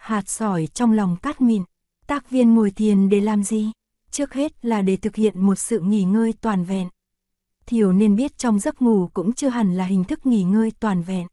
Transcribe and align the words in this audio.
hạt 0.00 0.28
sỏi 0.28 0.66
trong 0.74 0.92
lòng 0.92 1.16
cát 1.16 1.40
mịn. 1.40 1.62
Tác 2.06 2.30
viên 2.30 2.54
ngồi 2.54 2.70
thiền 2.70 3.08
để 3.08 3.20
làm 3.20 3.42
gì? 3.42 3.72
Trước 4.10 4.34
hết 4.34 4.64
là 4.64 4.82
để 4.82 4.96
thực 4.96 5.16
hiện 5.16 5.40
một 5.40 5.54
sự 5.54 5.80
nghỉ 5.80 6.04
ngơi 6.04 6.34
toàn 6.40 6.64
vẹn. 6.64 6.88
Thiểu 7.66 7.92
nên 7.92 8.16
biết 8.16 8.38
trong 8.38 8.58
giấc 8.58 8.82
ngủ 8.82 9.08
cũng 9.14 9.32
chưa 9.32 9.48
hẳn 9.48 9.76
là 9.76 9.84
hình 9.84 10.04
thức 10.04 10.26
nghỉ 10.26 10.42
ngơi 10.42 10.72
toàn 10.80 11.02
vẹn. 11.02 11.26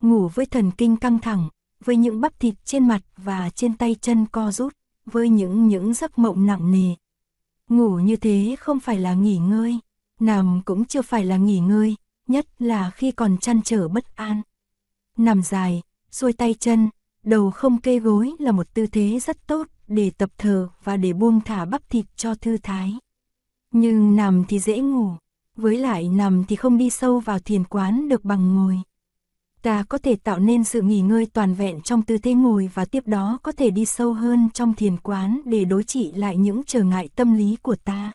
Ngủ 0.00 0.28
với 0.28 0.46
thần 0.46 0.70
kinh 0.70 0.96
căng 0.96 1.18
thẳng, 1.18 1.48
với 1.84 1.96
những 1.96 2.20
bắp 2.20 2.40
thịt 2.40 2.54
trên 2.64 2.88
mặt 2.88 3.00
và 3.16 3.50
trên 3.50 3.76
tay 3.76 3.96
chân 4.00 4.26
co 4.26 4.52
rút, 4.52 4.76
với 5.06 5.28
những 5.28 5.68
những 5.68 5.94
giấc 5.94 6.18
mộng 6.18 6.46
nặng 6.46 6.70
nề. 6.70 6.94
Ngủ 7.68 7.98
như 7.98 8.16
thế 8.16 8.56
không 8.60 8.80
phải 8.80 8.98
là 8.98 9.14
nghỉ 9.14 9.38
ngơi, 9.38 9.78
nằm 10.20 10.60
cũng 10.64 10.84
chưa 10.84 11.02
phải 11.02 11.24
là 11.24 11.36
nghỉ 11.36 11.58
ngơi, 11.58 11.96
nhất 12.26 12.46
là 12.58 12.90
khi 12.90 13.10
còn 13.10 13.38
chăn 13.38 13.62
trở 13.62 13.88
bất 13.88 14.16
an. 14.16 14.42
Nằm 15.16 15.42
dài, 15.42 15.82
xuôi 16.10 16.32
tay 16.32 16.54
chân, 16.54 16.88
đầu 17.24 17.50
không 17.50 17.80
kê 17.80 17.98
gối 17.98 18.32
là 18.38 18.52
một 18.52 18.74
tư 18.74 18.86
thế 18.86 19.18
rất 19.20 19.46
tốt 19.46 19.66
để 19.88 20.10
tập 20.18 20.30
thở 20.38 20.68
và 20.84 20.96
để 20.96 21.12
buông 21.12 21.40
thả 21.40 21.64
bắp 21.64 21.90
thịt 21.90 22.06
cho 22.16 22.34
thư 22.34 22.56
thái. 22.62 22.94
Nhưng 23.72 24.16
nằm 24.16 24.44
thì 24.48 24.58
dễ 24.58 24.78
ngủ, 24.78 25.12
với 25.56 25.78
lại 25.78 26.08
nằm 26.08 26.44
thì 26.44 26.56
không 26.56 26.78
đi 26.78 26.90
sâu 26.90 27.20
vào 27.20 27.38
thiền 27.38 27.64
quán 27.64 28.08
được 28.08 28.24
bằng 28.24 28.54
ngồi. 28.54 28.80
Ta 29.62 29.82
có 29.88 29.98
thể 29.98 30.16
tạo 30.16 30.38
nên 30.38 30.64
sự 30.64 30.82
nghỉ 30.82 31.00
ngơi 31.00 31.26
toàn 31.26 31.54
vẹn 31.54 31.80
trong 31.80 32.02
tư 32.02 32.18
thế 32.18 32.34
ngồi 32.34 32.70
và 32.74 32.84
tiếp 32.84 33.06
đó 33.06 33.38
có 33.42 33.52
thể 33.52 33.70
đi 33.70 33.84
sâu 33.84 34.12
hơn 34.12 34.48
trong 34.54 34.74
thiền 34.74 34.96
quán 34.96 35.40
để 35.44 35.64
đối 35.64 35.84
trị 35.84 36.12
lại 36.12 36.36
những 36.36 36.62
trở 36.66 36.82
ngại 36.82 37.08
tâm 37.16 37.34
lý 37.34 37.56
của 37.62 37.76
ta. 37.76 38.12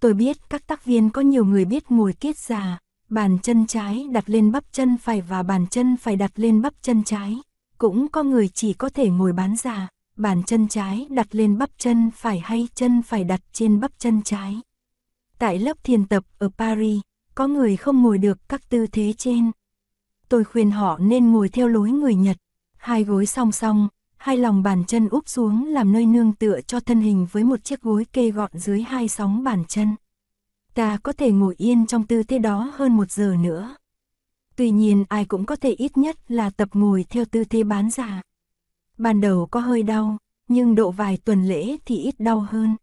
Tôi 0.00 0.14
biết 0.14 0.36
các 0.50 0.66
tác 0.66 0.84
viên 0.84 1.10
có 1.10 1.20
nhiều 1.22 1.44
người 1.44 1.64
biết 1.64 1.90
ngồi 1.90 2.12
kiết 2.12 2.38
già, 2.38 2.78
bàn 3.08 3.38
chân 3.42 3.66
trái 3.66 4.06
đặt 4.12 4.30
lên 4.30 4.52
bắp 4.52 4.64
chân 4.72 4.96
phải 4.98 5.20
và 5.20 5.42
bàn 5.42 5.66
chân 5.66 5.96
phải 5.96 6.16
đặt 6.16 6.32
lên 6.34 6.62
bắp 6.62 6.74
chân 6.82 7.04
trái. 7.04 7.36
Cũng 7.80 8.08
có 8.08 8.22
người 8.22 8.48
chỉ 8.48 8.72
có 8.72 8.88
thể 8.88 9.10
ngồi 9.10 9.32
bán 9.32 9.56
già, 9.56 9.88
bàn 10.16 10.42
chân 10.42 10.68
trái 10.68 11.06
đặt 11.10 11.26
lên 11.30 11.58
bắp 11.58 11.70
chân 11.78 12.10
phải 12.14 12.38
hay 12.38 12.68
chân 12.74 13.02
phải 13.02 13.24
đặt 13.24 13.40
trên 13.52 13.80
bắp 13.80 13.90
chân 13.98 14.22
trái. 14.22 14.60
Tại 15.38 15.58
lớp 15.58 15.84
thiền 15.84 16.06
tập 16.06 16.24
ở 16.38 16.48
Paris, 16.58 17.00
có 17.34 17.46
người 17.46 17.76
không 17.76 18.02
ngồi 18.02 18.18
được 18.18 18.38
các 18.48 18.68
tư 18.68 18.86
thế 18.86 19.12
trên. 19.12 19.50
Tôi 20.28 20.44
khuyên 20.44 20.70
họ 20.70 20.98
nên 20.98 21.32
ngồi 21.32 21.48
theo 21.48 21.68
lối 21.68 21.90
người 21.90 22.14
Nhật, 22.14 22.36
hai 22.76 23.04
gối 23.04 23.26
song 23.26 23.52
song, 23.52 23.88
hai 24.16 24.36
lòng 24.36 24.62
bàn 24.62 24.84
chân 24.84 25.08
úp 25.08 25.28
xuống 25.28 25.66
làm 25.66 25.92
nơi 25.92 26.06
nương 26.06 26.32
tựa 26.32 26.60
cho 26.66 26.80
thân 26.80 27.00
hình 27.00 27.26
với 27.32 27.44
một 27.44 27.64
chiếc 27.64 27.82
gối 27.82 28.06
kê 28.12 28.30
gọn 28.30 28.50
dưới 28.54 28.82
hai 28.82 29.08
sóng 29.08 29.44
bàn 29.44 29.64
chân. 29.68 29.88
Ta 30.74 30.98
có 31.02 31.12
thể 31.12 31.30
ngồi 31.30 31.54
yên 31.58 31.86
trong 31.86 32.06
tư 32.06 32.22
thế 32.22 32.38
đó 32.38 32.72
hơn 32.74 32.96
một 32.96 33.10
giờ 33.10 33.36
nữa. 33.40 33.76
Tuy 34.60 34.70
nhiên 34.70 35.04
ai 35.08 35.24
cũng 35.24 35.44
có 35.44 35.56
thể 35.56 35.70
ít 35.70 35.98
nhất 35.98 36.16
là 36.28 36.50
tập 36.50 36.68
ngồi 36.72 37.04
theo 37.10 37.24
tư 37.24 37.44
thế 37.44 37.64
bán 37.64 37.90
giả. 37.90 38.22
Ban 38.98 39.20
đầu 39.20 39.46
có 39.46 39.60
hơi 39.60 39.82
đau, 39.82 40.18
nhưng 40.48 40.74
độ 40.74 40.90
vài 40.90 41.18
tuần 41.24 41.48
lễ 41.48 41.76
thì 41.84 41.96
ít 41.96 42.14
đau 42.20 42.40
hơn. 42.40 42.76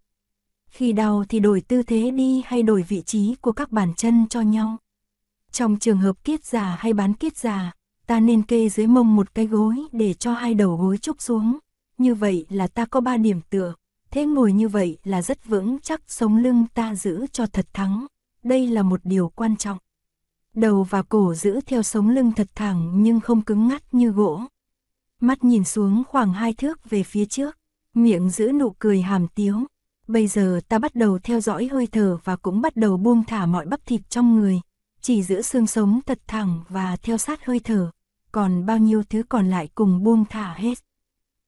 Khi 0.69 0.93
đau 0.93 1.23
thì 1.29 1.39
đổi 1.39 1.61
tư 1.61 1.83
thế 1.83 2.11
đi 2.11 2.41
hay 2.45 2.63
đổi 2.63 2.81
vị 2.83 3.01
trí 3.01 3.35
của 3.41 3.51
các 3.51 3.71
bàn 3.71 3.93
chân 3.97 4.25
cho 4.29 4.41
nhau. 4.41 4.77
Trong 5.51 5.79
trường 5.79 5.97
hợp 5.97 6.23
kiết 6.23 6.45
già 6.45 6.75
hay 6.79 6.93
bán 6.93 7.13
kiết 7.13 7.37
già, 7.37 7.71
ta 8.07 8.19
nên 8.19 8.43
kê 8.43 8.69
dưới 8.69 8.87
mông 8.87 9.15
một 9.15 9.35
cái 9.35 9.45
gối 9.45 9.75
để 9.91 10.13
cho 10.13 10.33
hai 10.33 10.53
đầu 10.53 10.77
gối 10.77 10.97
trúc 10.97 11.21
xuống. 11.21 11.57
Như 11.97 12.15
vậy 12.15 12.45
là 12.49 12.67
ta 12.67 12.85
có 12.85 13.01
ba 13.01 13.17
điểm 13.17 13.41
tựa. 13.49 13.73
Thế 14.11 14.25
ngồi 14.25 14.53
như 14.53 14.67
vậy 14.67 14.97
là 15.03 15.21
rất 15.21 15.45
vững 15.45 15.79
chắc 15.79 16.01
sống 16.07 16.37
lưng 16.37 16.65
ta 16.73 16.95
giữ 16.95 17.25
cho 17.31 17.45
thật 17.45 17.67
thắng. 17.73 18.05
Đây 18.43 18.67
là 18.67 18.83
một 18.83 18.99
điều 19.03 19.29
quan 19.29 19.57
trọng. 19.57 19.77
Đầu 20.57 20.83
và 20.83 21.01
cổ 21.01 21.33
giữ 21.33 21.61
theo 21.65 21.83
sống 21.83 22.09
lưng 22.09 22.31
thật 22.31 22.47
thẳng 22.55 23.03
nhưng 23.03 23.19
không 23.19 23.41
cứng 23.41 23.67
ngắt 23.67 23.93
như 23.93 24.09
gỗ. 24.09 24.41
Mắt 25.19 25.43
nhìn 25.43 25.63
xuống 25.63 26.03
khoảng 26.07 26.33
hai 26.33 26.53
thước 26.53 26.89
về 26.89 27.03
phía 27.03 27.25
trước, 27.25 27.57
miệng 27.93 28.29
giữ 28.29 28.51
nụ 28.51 28.75
cười 28.79 29.01
hàm 29.01 29.27
tiếu. 29.27 29.59
Bây 30.07 30.27
giờ 30.27 30.59
ta 30.67 30.79
bắt 30.79 30.95
đầu 30.95 31.19
theo 31.19 31.39
dõi 31.39 31.67
hơi 31.71 31.87
thở 31.87 32.17
và 32.23 32.35
cũng 32.35 32.61
bắt 32.61 32.75
đầu 32.75 32.97
buông 32.97 33.23
thả 33.23 33.45
mọi 33.45 33.65
bắp 33.65 33.85
thịt 33.85 34.09
trong 34.09 34.35
người, 34.35 34.61
chỉ 35.01 35.23
giữ 35.23 35.41
xương 35.41 35.67
sống 35.67 35.99
thật 36.05 36.19
thẳng 36.27 36.63
và 36.69 36.95
theo 36.95 37.17
sát 37.17 37.45
hơi 37.45 37.59
thở, 37.59 37.91
còn 38.31 38.65
bao 38.65 38.77
nhiêu 38.77 39.03
thứ 39.09 39.23
còn 39.29 39.49
lại 39.49 39.69
cùng 39.75 40.03
buông 40.03 40.25
thả 40.25 40.53
hết. 40.53 40.77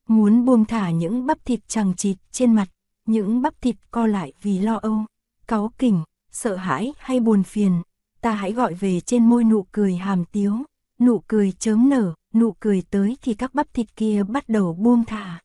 Muốn 0.08 0.46
buông 0.46 0.66
thả 0.66 0.92
những 0.92 1.26
bắp 1.26 1.46
thịt 1.46 1.60
chằng 1.68 1.96
chịt 1.96 2.18
trên 2.32 2.54
mặt, 2.54 2.68
những 3.06 3.42
bắp 3.42 3.62
thịt 3.62 3.76
co 3.92 4.08
lại 4.08 4.34
vì 4.42 4.60
lo 4.60 4.76
âu, 4.76 5.06
cáu 5.48 5.72
kỉnh, 5.78 6.04
sợ 6.32 6.56
hãi 6.56 6.94
hay 6.98 7.20
buồn 7.20 7.44
phiền, 7.44 7.82
ta 8.22 8.32
hãy 8.32 8.52
gọi 8.52 8.74
về 8.74 9.00
trên 9.00 9.26
môi 9.26 9.44
nụ 9.44 9.66
cười 9.72 9.96
hàm 9.96 10.26
tiếu, 10.26 10.54
nụ 11.00 11.20
cười 11.28 11.52
chớm 11.52 11.90
nở, 11.90 12.14
nụ 12.34 12.52
cười 12.60 12.84
tới 12.90 13.18
thì 13.22 13.34
các 13.34 13.54
bắp 13.54 13.74
thịt 13.74 13.96
kia 13.96 14.24
bắt 14.24 14.50
đầu 14.50 14.74
buông 14.74 15.06
thả. 15.06 15.40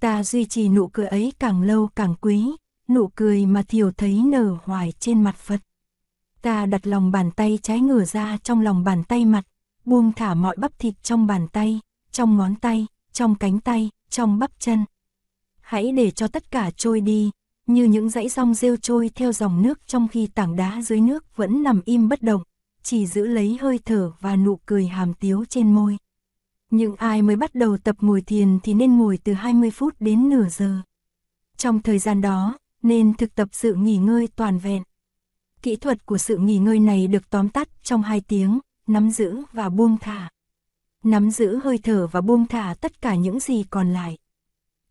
Ta 0.00 0.24
duy 0.24 0.44
trì 0.44 0.68
nụ 0.68 0.88
cười 0.88 1.06
ấy 1.06 1.32
càng 1.38 1.62
lâu 1.62 1.88
càng 1.96 2.14
quý, 2.20 2.46
nụ 2.88 3.08
cười 3.14 3.46
mà 3.46 3.62
thiểu 3.62 3.92
thấy 3.92 4.22
nở 4.24 4.56
hoài 4.64 4.92
trên 4.98 5.22
mặt 5.22 5.36
Phật. 5.36 5.60
Ta 6.42 6.66
đặt 6.66 6.86
lòng 6.86 7.10
bàn 7.10 7.30
tay 7.30 7.58
trái 7.62 7.80
ngửa 7.80 8.04
ra 8.04 8.38
trong 8.42 8.60
lòng 8.60 8.84
bàn 8.84 9.04
tay 9.04 9.24
mặt, 9.24 9.44
buông 9.84 10.12
thả 10.12 10.34
mọi 10.34 10.56
bắp 10.56 10.78
thịt 10.78 10.94
trong 11.02 11.26
bàn 11.26 11.48
tay, 11.48 11.80
trong 12.12 12.36
ngón 12.36 12.54
tay, 12.54 12.86
trong 13.12 13.34
cánh 13.34 13.60
tay, 13.60 13.90
trong 14.10 14.38
bắp 14.38 14.50
chân. 14.58 14.84
Hãy 15.60 15.92
để 15.92 16.10
cho 16.10 16.28
tất 16.28 16.50
cả 16.50 16.70
trôi 16.76 17.00
đi, 17.00 17.30
như 17.74 17.84
những 17.84 18.10
dãy 18.10 18.28
rong 18.28 18.54
rêu 18.54 18.76
trôi 18.76 19.10
theo 19.14 19.32
dòng 19.32 19.62
nước 19.62 19.86
trong 19.86 20.08
khi 20.08 20.26
tảng 20.26 20.56
đá 20.56 20.82
dưới 20.82 21.00
nước 21.00 21.36
vẫn 21.36 21.62
nằm 21.62 21.80
im 21.84 22.08
bất 22.08 22.22
động, 22.22 22.42
chỉ 22.82 23.06
giữ 23.06 23.26
lấy 23.26 23.58
hơi 23.60 23.78
thở 23.84 24.12
và 24.20 24.36
nụ 24.36 24.58
cười 24.66 24.86
hàm 24.86 25.14
tiếu 25.14 25.44
trên 25.48 25.72
môi. 25.72 25.96
Những 26.70 26.96
ai 26.96 27.22
mới 27.22 27.36
bắt 27.36 27.54
đầu 27.54 27.76
tập 27.76 27.96
ngồi 28.00 28.22
thiền 28.22 28.58
thì 28.62 28.74
nên 28.74 28.98
ngồi 28.98 29.18
từ 29.24 29.32
20 29.32 29.70
phút 29.70 29.94
đến 30.00 30.28
nửa 30.28 30.48
giờ. 30.48 30.80
Trong 31.56 31.82
thời 31.82 31.98
gian 31.98 32.20
đó, 32.20 32.58
nên 32.82 33.14
thực 33.14 33.34
tập 33.34 33.48
sự 33.52 33.74
nghỉ 33.74 33.96
ngơi 33.96 34.28
toàn 34.36 34.58
vẹn. 34.58 34.82
Kỹ 35.62 35.76
thuật 35.76 36.06
của 36.06 36.18
sự 36.18 36.36
nghỉ 36.36 36.58
ngơi 36.58 36.78
này 36.78 37.06
được 37.06 37.30
tóm 37.30 37.48
tắt 37.48 37.68
trong 37.82 38.02
hai 38.02 38.20
tiếng, 38.20 38.60
nắm 38.86 39.10
giữ 39.10 39.42
và 39.52 39.68
buông 39.68 39.98
thả. 39.98 40.30
Nắm 41.04 41.30
giữ 41.30 41.60
hơi 41.64 41.78
thở 41.78 42.06
và 42.06 42.20
buông 42.20 42.46
thả 42.46 42.74
tất 42.80 43.02
cả 43.02 43.14
những 43.14 43.40
gì 43.40 43.64
còn 43.70 43.92
lại. 43.92 44.18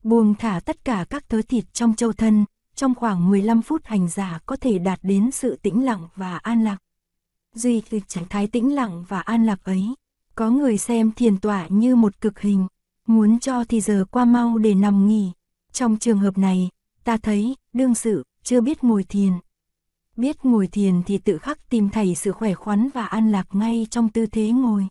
Buông 0.04 0.36
thả 0.36 0.60
tất 0.66 0.86
cả 0.86 1.06
các 1.10 1.30
thớ 1.30 1.42
thịt 1.42 1.74
trong 1.74 1.96
châu 1.96 2.14
thân, 2.14 2.46
trong 2.80 2.96
khoảng 2.96 3.30
15 3.30 3.62
phút 3.62 3.86
hành 3.86 4.08
giả 4.08 4.40
có 4.46 4.56
thể 4.56 4.80
đạt 4.80 5.00
đến 5.04 5.32
sự 5.32 5.56
tĩnh 5.62 5.86
lặng 5.86 6.08
và 6.16 6.38
an 6.38 6.64
lạc. 6.64 6.78
Duy 7.56 7.82
từ 7.90 8.00
trạng 8.08 8.26
thái 8.30 8.48
tĩnh 8.48 8.76
lặng 8.76 9.06
và 9.08 9.20
an 9.20 9.46
lạc 9.46 9.64
ấy, 9.64 9.96
có 10.36 10.50
người 10.50 10.78
xem 10.78 11.12
thiền 11.12 11.38
tọa 11.38 11.68
như 11.70 11.96
một 11.96 12.22
cực 12.22 12.40
hình, 12.40 12.68
muốn 13.08 13.40
cho 13.40 13.64
thì 13.64 13.82
giờ 13.82 14.06
qua 14.12 14.26
mau 14.26 14.58
để 14.58 14.74
nằm 14.74 15.08
nghỉ. 15.08 15.32
Trong 15.72 15.98
trường 15.98 16.20
hợp 16.20 16.38
này, 16.38 16.70
ta 17.04 17.18
thấy, 17.18 17.56
đương 17.74 17.96
sự, 17.96 18.24
chưa 18.44 18.62
biết 18.62 18.84
ngồi 18.84 19.04
thiền. 19.04 19.34
Biết 20.18 20.46
ngồi 20.46 20.68
thiền 20.68 21.04
thì 21.04 21.18
tự 21.18 21.38
khắc 21.38 21.70
tìm 21.70 21.90
thầy 21.90 22.16
sự 22.16 22.32
khỏe 22.32 22.54
khoắn 22.54 22.90
và 22.94 23.06
an 23.06 23.32
lạc 23.32 23.48
ngay 23.52 23.88
trong 23.90 24.10
tư 24.10 24.26
thế 24.26 24.50
ngồi. 24.50 24.88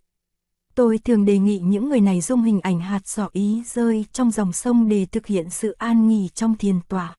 Tôi 0.75 0.99
thường 0.99 1.25
đề 1.25 1.39
nghị 1.39 1.59
những 1.59 1.89
người 1.89 2.01
này 2.01 2.21
dung 2.21 2.43
hình 2.43 2.61
ảnh 2.61 2.81
hạt 2.81 3.07
giỏ 3.07 3.29
ý 3.33 3.63
rơi 3.67 4.05
trong 4.13 4.31
dòng 4.31 4.53
sông 4.53 4.89
để 4.89 5.07
thực 5.07 5.27
hiện 5.27 5.51
sự 5.51 5.73
an 5.79 6.09
nghỉ 6.09 6.29
trong 6.35 6.57
thiền 6.57 6.81
tọa. 6.89 7.15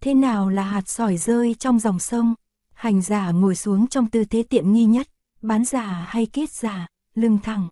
Thế 0.00 0.14
nào 0.14 0.48
là 0.48 0.62
hạt 0.62 0.88
sỏi 0.88 1.16
rơi 1.16 1.54
trong 1.58 1.78
dòng 1.78 1.98
sông? 1.98 2.34
Hành 2.74 3.02
giả 3.02 3.30
ngồi 3.30 3.54
xuống 3.54 3.86
trong 3.86 4.10
tư 4.10 4.24
thế 4.24 4.42
tiện 4.42 4.72
nghi 4.72 4.84
nhất, 4.84 5.08
bán 5.42 5.64
giả 5.64 6.06
hay 6.08 6.26
kết 6.26 6.50
giả, 6.50 6.86
lưng 7.14 7.38
thẳng. 7.42 7.68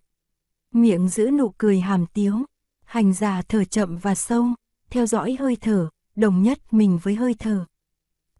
Miệng 0.73 1.09
giữ 1.09 1.29
nụ 1.31 1.53
cười 1.57 1.79
hàm 1.79 2.05
tiếu, 2.05 2.45
hành 2.85 3.13
giả 3.13 3.41
thở 3.49 3.63
chậm 3.63 3.97
và 3.97 4.15
sâu, 4.15 4.47
theo 4.89 5.05
dõi 5.05 5.37
hơi 5.39 5.55
thở, 5.55 5.89
đồng 6.15 6.43
nhất 6.43 6.73
mình 6.73 6.99
với 7.03 7.15
hơi 7.15 7.35
thở. 7.39 7.65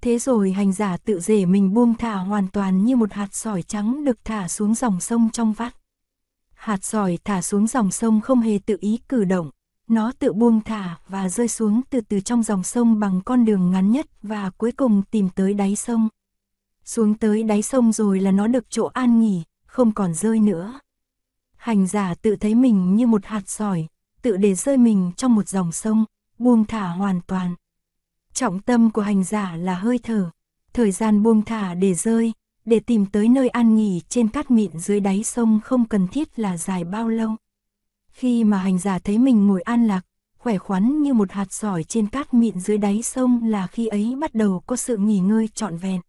Thế 0.01 0.19
rồi 0.19 0.51
hành 0.51 0.73
giả 0.73 0.97
tự 0.97 1.19
rể 1.19 1.45
mình 1.45 1.73
buông 1.73 1.93
thả 1.95 2.15
hoàn 2.15 2.47
toàn 2.47 2.85
như 2.85 2.95
một 2.95 3.13
hạt 3.13 3.27
sỏi 3.31 3.61
trắng 3.61 4.05
được 4.05 4.25
thả 4.25 4.47
xuống 4.47 4.75
dòng 4.75 4.99
sông 4.99 5.29
trong 5.33 5.53
vắt. 5.53 5.75
Hạt 6.53 6.83
sỏi 6.83 7.17
thả 7.23 7.41
xuống 7.41 7.67
dòng 7.67 7.91
sông 7.91 8.21
không 8.21 8.41
hề 8.41 8.59
tự 8.65 8.77
ý 8.79 8.99
cử 9.09 9.23
động, 9.23 9.49
nó 9.87 10.11
tự 10.19 10.33
buông 10.33 10.62
thả 10.62 10.97
và 11.07 11.29
rơi 11.29 11.47
xuống 11.47 11.81
từ 11.89 12.01
từ 12.01 12.19
trong 12.19 12.44
dòng 12.44 12.63
sông 12.63 13.00
bằng 13.00 13.21
con 13.25 13.45
đường 13.45 13.71
ngắn 13.71 13.91
nhất 13.91 14.06
và 14.23 14.50
cuối 14.50 14.71
cùng 14.71 15.01
tìm 15.12 15.29
tới 15.29 15.53
đáy 15.53 15.75
sông. 15.75 16.09
Xuống 16.83 17.17
tới 17.17 17.44
đáy 17.44 17.62
sông 17.62 17.91
rồi 17.91 18.19
là 18.19 18.31
nó 18.31 18.47
được 18.47 18.69
chỗ 18.69 18.85
an 18.85 19.19
nghỉ, 19.19 19.44
không 19.65 19.94
còn 19.94 20.13
rơi 20.13 20.39
nữa. 20.39 20.79
Hành 21.56 21.88
giả 21.88 22.15
tự 22.21 22.35
thấy 22.35 22.56
mình 22.56 22.95
như 22.95 23.07
một 23.07 23.25
hạt 23.25 23.50
sỏi, 23.50 23.88
tự 24.21 24.38
để 24.38 24.56
rơi 24.56 24.77
mình 24.77 25.12
trong 25.17 25.35
một 25.35 25.47
dòng 25.47 25.71
sông, 25.71 26.06
buông 26.39 26.65
thả 26.65 26.88
hoàn 26.88 27.21
toàn. 27.27 27.56
Trọng 28.33 28.62
tâm 28.62 28.91
của 28.91 29.01
hành 29.01 29.23
giả 29.23 29.56
là 29.56 29.75
hơi 29.75 30.00
thở, 30.03 30.29
thời 30.73 30.91
gian 30.91 31.23
buông 31.23 31.41
thả 31.41 31.73
để 31.73 31.94
rơi, 31.94 32.33
để 32.65 32.79
tìm 32.79 33.06
tới 33.06 33.27
nơi 33.27 33.50
an 33.50 33.75
nghỉ 33.75 34.01
trên 34.09 34.27
cát 34.27 34.51
mịn 34.51 34.79
dưới 34.79 35.00
đáy 35.00 35.23
sông 35.23 35.59
không 35.63 35.85
cần 35.85 36.07
thiết 36.07 36.39
là 36.39 36.57
dài 36.57 36.83
bao 36.83 37.09
lâu. 37.09 37.35
Khi 38.17 38.43
mà 38.43 38.57
hành 38.57 38.79
giả 38.79 38.99
thấy 38.99 39.17
mình 39.17 39.47
ngồi 39.47 39.61
an 39.61 39.87
lạc, 39.87 40.01
khỏe 40.37 40.57
khoắn 40.57 41.01
như 41.01 41.13
một 41.13 41.31
hạt 41.31 41.53
sỏi 41.53 41.83
trên 41.83 42.07
cát 42.07 42.33
mịn 42.33 42.59
dưới 42.59 42.77
đáy 42.77 43.01
sông 43.01 43.43
là 43.43 43.67
khi 43.67 43.87
ấy 43.87 44.15
bắt 44.19 44.35
đầu 44.35 44.63
có 44.67 44.75
sự 44.75 44.97
nghỉ 44.97 45.19
ngơi 45.19 45.47
trọn 45.47 45.77
vẹn. 45.77 46.01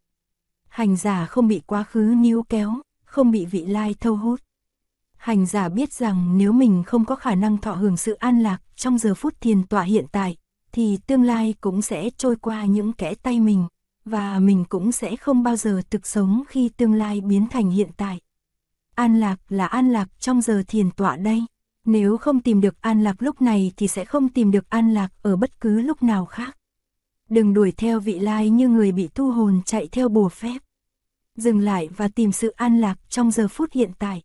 Hành 0.69 0.97
giả 0.97 1.27
không 1.27 1.49
bị 1.49 1.61
quá 1.67 1.83
khứ 1.83 2.15
níu 2.17 2.43
kéo, 2.43 2.75
không 3.05 3.31
bị 3.31 3.47
vị 3.47 3.67
lai 3.67 3.95
thâu 4.01 4.17
hút. 4.17 4.41
Hành 5.17 5.47
giả 5.47 5.69
biết 5.69 5.93
rằng 5.93 6.39
nếu 6.39 6.53
mình 6.53 6.83
không 6.87 7.05
có 7.05 7.17
khả 7.17 7.35
năng 7.35 7.59
thọ 7.59 7.73
hưởng 7.73 7.97
sự 7.97 8.13
an 8.13 8.43
lạc 8.43 8.59
trong 8.77 8.99
giờ 8.99 9.15
phút 9.15 9.41
thiền 9.41 9.67
tọa 9.67 9.83
hiện 9.83 10.07
tại, 10.13 10.37
thì 10.73 10.99
tương 11.07 11.23
lai 11.23 11.55
cũng 11.61 11.83
sẽ 11.83 12.11
trôi 12.17 12.37
qua 12.37 12.65
những 12.65 12.93
kẽ 12.93 13.15
tay 13.15 13.41
mình, 13.41 13.67
và 14.05 14.39
mình 14.39 14.65
cũng 14.69 14.93
sẽ 14.93 15.17
không 15.17 15.43
bao 15.43 15.57
giờ 15.57 15.83
thực 15.91 16.07
sống 16.07 16.43
khi 16.49 16.69
tương 16.69 16.95
lai 16.95 17.21
biến 17.21 17.47
thành 17.51 17.71
hiện 17.71 17.91
tại. 17.97 18.21
An 18.95 19.21
lạc 19.21 19.37
là 19.49 19.67
an 19.67 19.93
lạc 19.93 20.09
trong 20.19 20.41
giờ 20.41 20.63
thiền 20.69 20.91
tọa 20.91 21.17
đây. 21.17 21.45
Nếu 21.91 22.17
không 22.17 22.41
tìm 22.41 22.61
được 22.61 22.81
an 22.81 23.03
lạc 23.03 23.23
lúc 23.23 23.43
này 23.43 23.73
thì 23.77 23.89
sẽ 23.89 24.05
không 24.05 24.29
tìm 24.29 24.51
được 24.51 24.71
an 24.71 24.95
lạc 24.95 25.09
ở 25.23 25.37
bất 25.37 25.61
cứ 25.61 25.81
lúc 25.81 26.03
nào 26.03 26.27
khác. 26.27 26.57
Đừng 27.31 27.55
đuổi 27.55 27.73
theo 27.77 28.01
vị 28.01 28.19
lai 28.19 28.51
như 28.51 28.69
người 28.69 28.93
bị 28.93 29.09
thu 29.15 29.31
hồn 29.31 29.61
chạy 29.65 29.89
theo 29.93 30.09
bùa 30.09 30.29
phép. 30.29 30.59
Dừng 31.37 31.59
lại 31.59 31.89
và 31.97 32.09
tìm 32.09 32.33
sự 32.33 32.49
an 32.49 32.81
lạc 32.81 32.99
trong 33.09 33.31
giờ 33.31 33.49
phút 33.49 33.73
hiện 33.73 33.91
tại. 33.99 34.23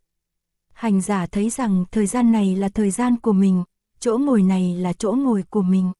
Hành 0.72 1.00
giả 1.00 1.26
thấy 1.26 1.50
rằng 1.50 1.84
thời 1.92 2.06
gian 2.06 2.32
này 2.32 2.56
là 2.56 2.68
thời 2.68 2.90
gian 2.90 3.16
của 3.16 3.32
mình, 3.32 3.64
chỗ 3.98 4.18
ngồi 4.18 4.42
này 4.42 4.76
là 4.76 4.92
chỗ 4.92 5.12
ngồi 5.12 5.44
của 5.50 5.62
mình. 5.62 5.92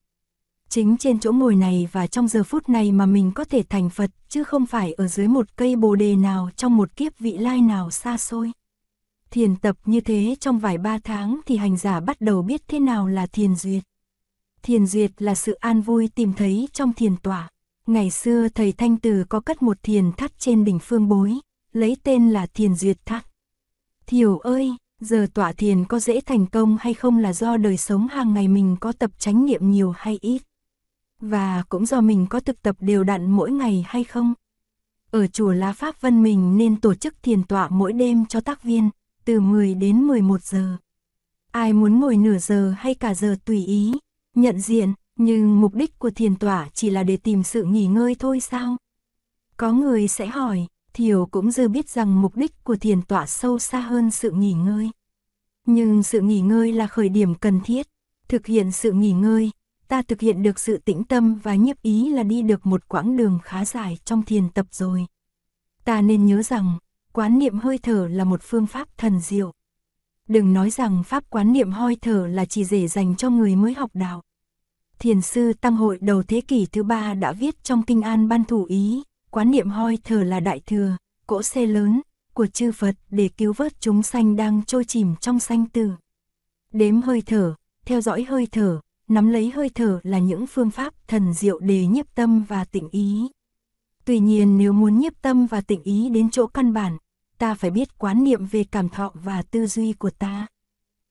Chính 0.69 0.97
trên 0.97 1.21
chỗ 1.21 1.33
ngồi 1.33 1.57
này 1.57 1.89
và 1.93 2.07
trong 2.07 2.29
giờ 2.29 2.43
phút 2.43 2.69
này 2.69 2.93
mà 2.93 3.07
mình 3.07 3.33
có 3.35 3.45
thể 3.45 3.63
thành 3.69 3.91
Phật, 3.91 4.11
chứ 4.29 4.45
không 4.45 4.67
phải 4.67 4.93
ở 4.93 5.09
dưới 5.09 5.29
một 5.29 5.57
cây 5.57 5.77
bồ 5.77 5.95
đề 5.95 6.17
nào 6.17 6.51
trong 6.57 6.77
một 6.77 6.97
kiếp 6.97 7.19
vị 7.19 7.39
lai 7.39 7.61
nào 7.61 7.91
xa 7.91 8.17
xôi. 8.17 8.53
Thiền 9.35 9.57
tập 9.57 9.77
như 9.85 10.01
thế 10.01 10.37
trong 10.41 10.59
vài 10.59 10.79
ba 10.79 10.99
tháng 10.99 11.41
thì 11.47 11.57
hành 11.57 11.77
giả 11.77 12.01
bắt 12.01 12.21
đầu 12.21 12.43
biết 12.43 12.63
thế 12.69 12.81
nào 12.81 13.07
là 13.07 13.27
thiền 13.27 13.57
duyệt. 13.57 13.83
Thiền 14.63 14.87
duyệt 14.87 15.23
là 15.23 15.35
sự 15.35 15.53
an 15.53 15.81
vui 15.81 16.09
tìm 16.15 16.33
thấy 16.33 16.69
trong 16.73 16.93
thiền 16.93 17.17
tỏa. 17.17 17.49
Ngày 17.87 18.11
xưa 18.11 18.49
thầy 18.49 18.73
Thanh 18.73 18.97
Từ 18.97 19.25
có 19.29 19.41
cất 19.41 19.63
một 19.63 19.77
thiền 19.83 20.13
thắt 20.13 20.39
trên 20.39 20.65
đỉnh 20.65 20.79
phương 20.79 21.09
bối, 21.09 21.35
lấy 21.73 21.97
tên 22.03 22.31
là 22.31 22.47
thiền 22.47 22.75
duyệt 22.75 23.07
thắt. 23.07 23.27
Thiểu 24.07 24.39
ơi, 24.39 24.73
giờ 25.01 25.27
tỏa 25.35 25.53
thiền 25.53 25.85
có 25.85 25.99
dễ 25.99 26.21
thành 26.21 26.47
công 26.47 26.77
hay 26.81 26.95
không 26.95 27.19
là 27.19 27.33
do 27.33 27.57
đời 27.57 27.77
sống 27.77 28.09
hàng 28.09 28.35
ngày 28.35 28.49
mình 28.49 28.77
có 28.81 28.93
tập 28.93 29.11
chánh 29.19 29.47
niệm 29.47 29.71
nhiều 29.71 29.93
hay 29.97 30.19
ít. 30.21 30.43
Và 31.21 31.63
cũng 31.69 31.87
do 31.87 32.01
mình 32.01 32.27
có 32.31 32.41
thực 32.41 32.63
tập 32.63 32.77
đều 32.81 33.05
đặn 33.05 33.31
mỗi 33.31 33.53
ngày 33.53 33.85
hay 33.89 34.05
không. 34.05 34.35
Ở 35.11 35.27
chùa 35.27 35.53
Lá 35.53 35.73
Pháp 35.73 36.01
Vân 36.01 36.23
mình 36.23 36.57
nên 36.57 36.81
tổ 36.81 36.95
chức 36.95 37.23
thiền 37.23 37.43
tọa 37.43 37.69
mỗi 37.69 37.93
đêm 37.93 38.27
cho 38.27 38.41
tác 38.41 38.63
viên, 38.63 38.91
từ 39.25 39.41
10 39.41 39.75
đến 39.75 40.07
11 40.07 40.43
giờ. 40.43 40.77
Ai 41.51 41.73
muốn 41.73 42.01
ngồi 42.01 42.17
nửa 42.17 42.39
giờ 42.39 42.75
hay 42.79 42.95
cả 42.95 43.15
giờ 43.15 43.37
tùy 43.45 43.65
ý, 43.65 43.93
nhận 44.35 44.61
diện, 44.61 44.93
nhưng 45.17 45.61
mục 45.61 45.75
đích 45.75 45.99
của 45.99 46.11
thiền 46.11 46.37
tọa 46.37 46.69
chỉ 46.75 46.91
là 46.91 47.03
để 47.03 47.17
tìm 47.17 47.43
sự 47.43 47.65
nghỉ 47.65 47.87
ngơi 47.87 48.17
thôi 48.19 48.41
sao? 48.41 48.77
Có 49.57 49.73
người 49.73 50.09
sẽ 50.09 50.27
hỏi, 50.27 50.67
Thiểu 50.95 51.27
cũng 51.27 51.51
dư 51.51 51.69
biết 51.69 51.89
rằng 51.89 52.23
mục 52.23 52.37
đích 52.37 52.65
của 52.65 52.77
thiền 52.77 53.03
tọa 53.03 53.27
sâu 53.27 53.59
xa 53.59 53.81
hơn 53.81 54.11
sự 54.11 54.31
nghỉ 54.31 54.53
ngơi. 54.53 54.91
Nhưng 55.67 56.03
sự 56.03 56.21
nghỉ 56.21 56.41
ngơi 56.41 56.73
là 56.73 56.87
khởi 56.87 57.09
điểm 57.09 57.35
cần 57.35 57.61
thiết. 57.65 57.87
Thực 58.29 58.47
hiện 58.47 58.73
sự 58.73 58.93
nghỉ 58.93 59.13
ngơi, 59.13 59.51
ta 59.89 60.03
thực 60.03 60.21
hiện 60.21 60.43
được 60.43 60.59
sự 60.59 60.79
tĩnh 60.79 61.05
tâm 61.05 61.35
và 61.35 61.55
nhiếp 61.55 61.83
ý 61.83 62.11
là 62.11 62.23
đi 62.23 62.43
được 62.43 62.67
một 62.67 62.89
quãng 62.89 63.17
đường 63.17 63.39
khá 63.43 63.65
dài 63.65 63.99
trong 64.05 64.23
thiền 64.23 64.49
tập 64.49 64.67
rồi. 64.71 65.07
Ta 65.85 66.03
nên 66.03 66.27
nhớ 66.27 66.43
rằng, 66.43 66.79
quán 67.15 67.39
niệm 67.39 67.59
hơi 67.59 67.79
thở 67.79 68.09
là 68.09 68.25
một 68.25 68.41
phương 68.43 68.67
pháp 68.67 68.89
thần 68.99 69.21
diệu. 69.21 69.53
Đừng 70.29 70.53
nói 70.53 70.71
rằng 70.71 71.05
pháp 71.05 71.25
quán 71.31 71.53
niệm 71.53 71.71
hơi 71.71 71.97
thở 72.01 72.27
là 72.27 72.45
chỉ 72.45 72.65
dễ 72.65 72.87
dành 72.87 73.17
cho 73.17 73.31
người 73.31 73.57
mới 73.57 73.75
học 73.75 73.91
đạo. 73.95 74.23
Thiền 74.99 75.21
sư 75.21 75.53
Tăng 75.53 75.77
hội 75.77 75.99
đầu 76.01 76.23
thế 76.23 76.41
kỷ 76.41 76.67
thứ 76.67 76.83
ba 76.83 77.15
đã 77.15 77.33
viết 77.33 77.65
trong 77.65 77.83
Kinh 77.83 78.03
An 78.03 78.29
Ban 78.29 78.45
Thủ 78.45 78.65
Ý, 78.65 79.03
quán 79.31 79.51
niệm 79.51 79.71
hơi 79.71 79.99
thở 80.05 80.25
là 80.25 80.41
đại 80.41 80.61
thừa, 80.67 80.97
cỗ 81.27 81.43
xe 81.43 81.67
lớn, 81.67 82.01
của 82.33 82.47
chư 82.47 82.73
Phật 82.73 82.95
để 83.11 83.29
cứu 83.29 83.53
vớt 83.53 83.81
chúng 83.81 84.03
sanh 84.03 84.37
đang 84.37 84.65
trôi 84.65 84.85
chìm 84.85 85.15
trong 85.21 85.41
sanh 85.41 85.67
tử. 85.69 85.91
Đếm 86.73 87.01
hơi 87.01 87.23
thở, 87.27 87.55
theo 87.85 88.01
dõi 88.01 88.25
hơi 88.25 88.49
thở, 88.53 88.81
nắm 89.09 89.31
lấy 89.31 89.51
hơi 89.51 89.69
thở 89.75 90.01
là 90.03 90.19
những 90.19 90.47
phương 90.47 90.71
pháp 90.71 90.95
thần 91.09 91.33
diệu 91.33 91.59
để 91.59 91.87
nhiếp 91.87 92.15
tâm 92.15 92.45
và 92.49 92.65
tịnh 92.65 92.89
ý. 92.89 93.29
Tuy 94.05 94.19
nhiên 94.19 94.59
nếu 94.59 94.73
muốn 94.73 94.99
nhiếp 94.99 95.23
tâm 95.23 95.47
và 95.47 95.61
tịnh 95.61 95.83
ý 95.83 96.09
đến 96.09 96.31
chỗ 96.31 96.47
căn 96.47 96.73
bản, 96.73 96.97
ta 97.39 97.55
phải 97.55 97.71
biết 97.71 97.99
quán 97.99 98.25
niệm 98.25 98.47
về 98.47 98.65
cảm 98.65 98.89
thọ 98.89 99.11
và 99.15 99.43
tư 99.43 99.67
duy 99.67 99.93
của 99.93 100.11
ta. 100.11 100.47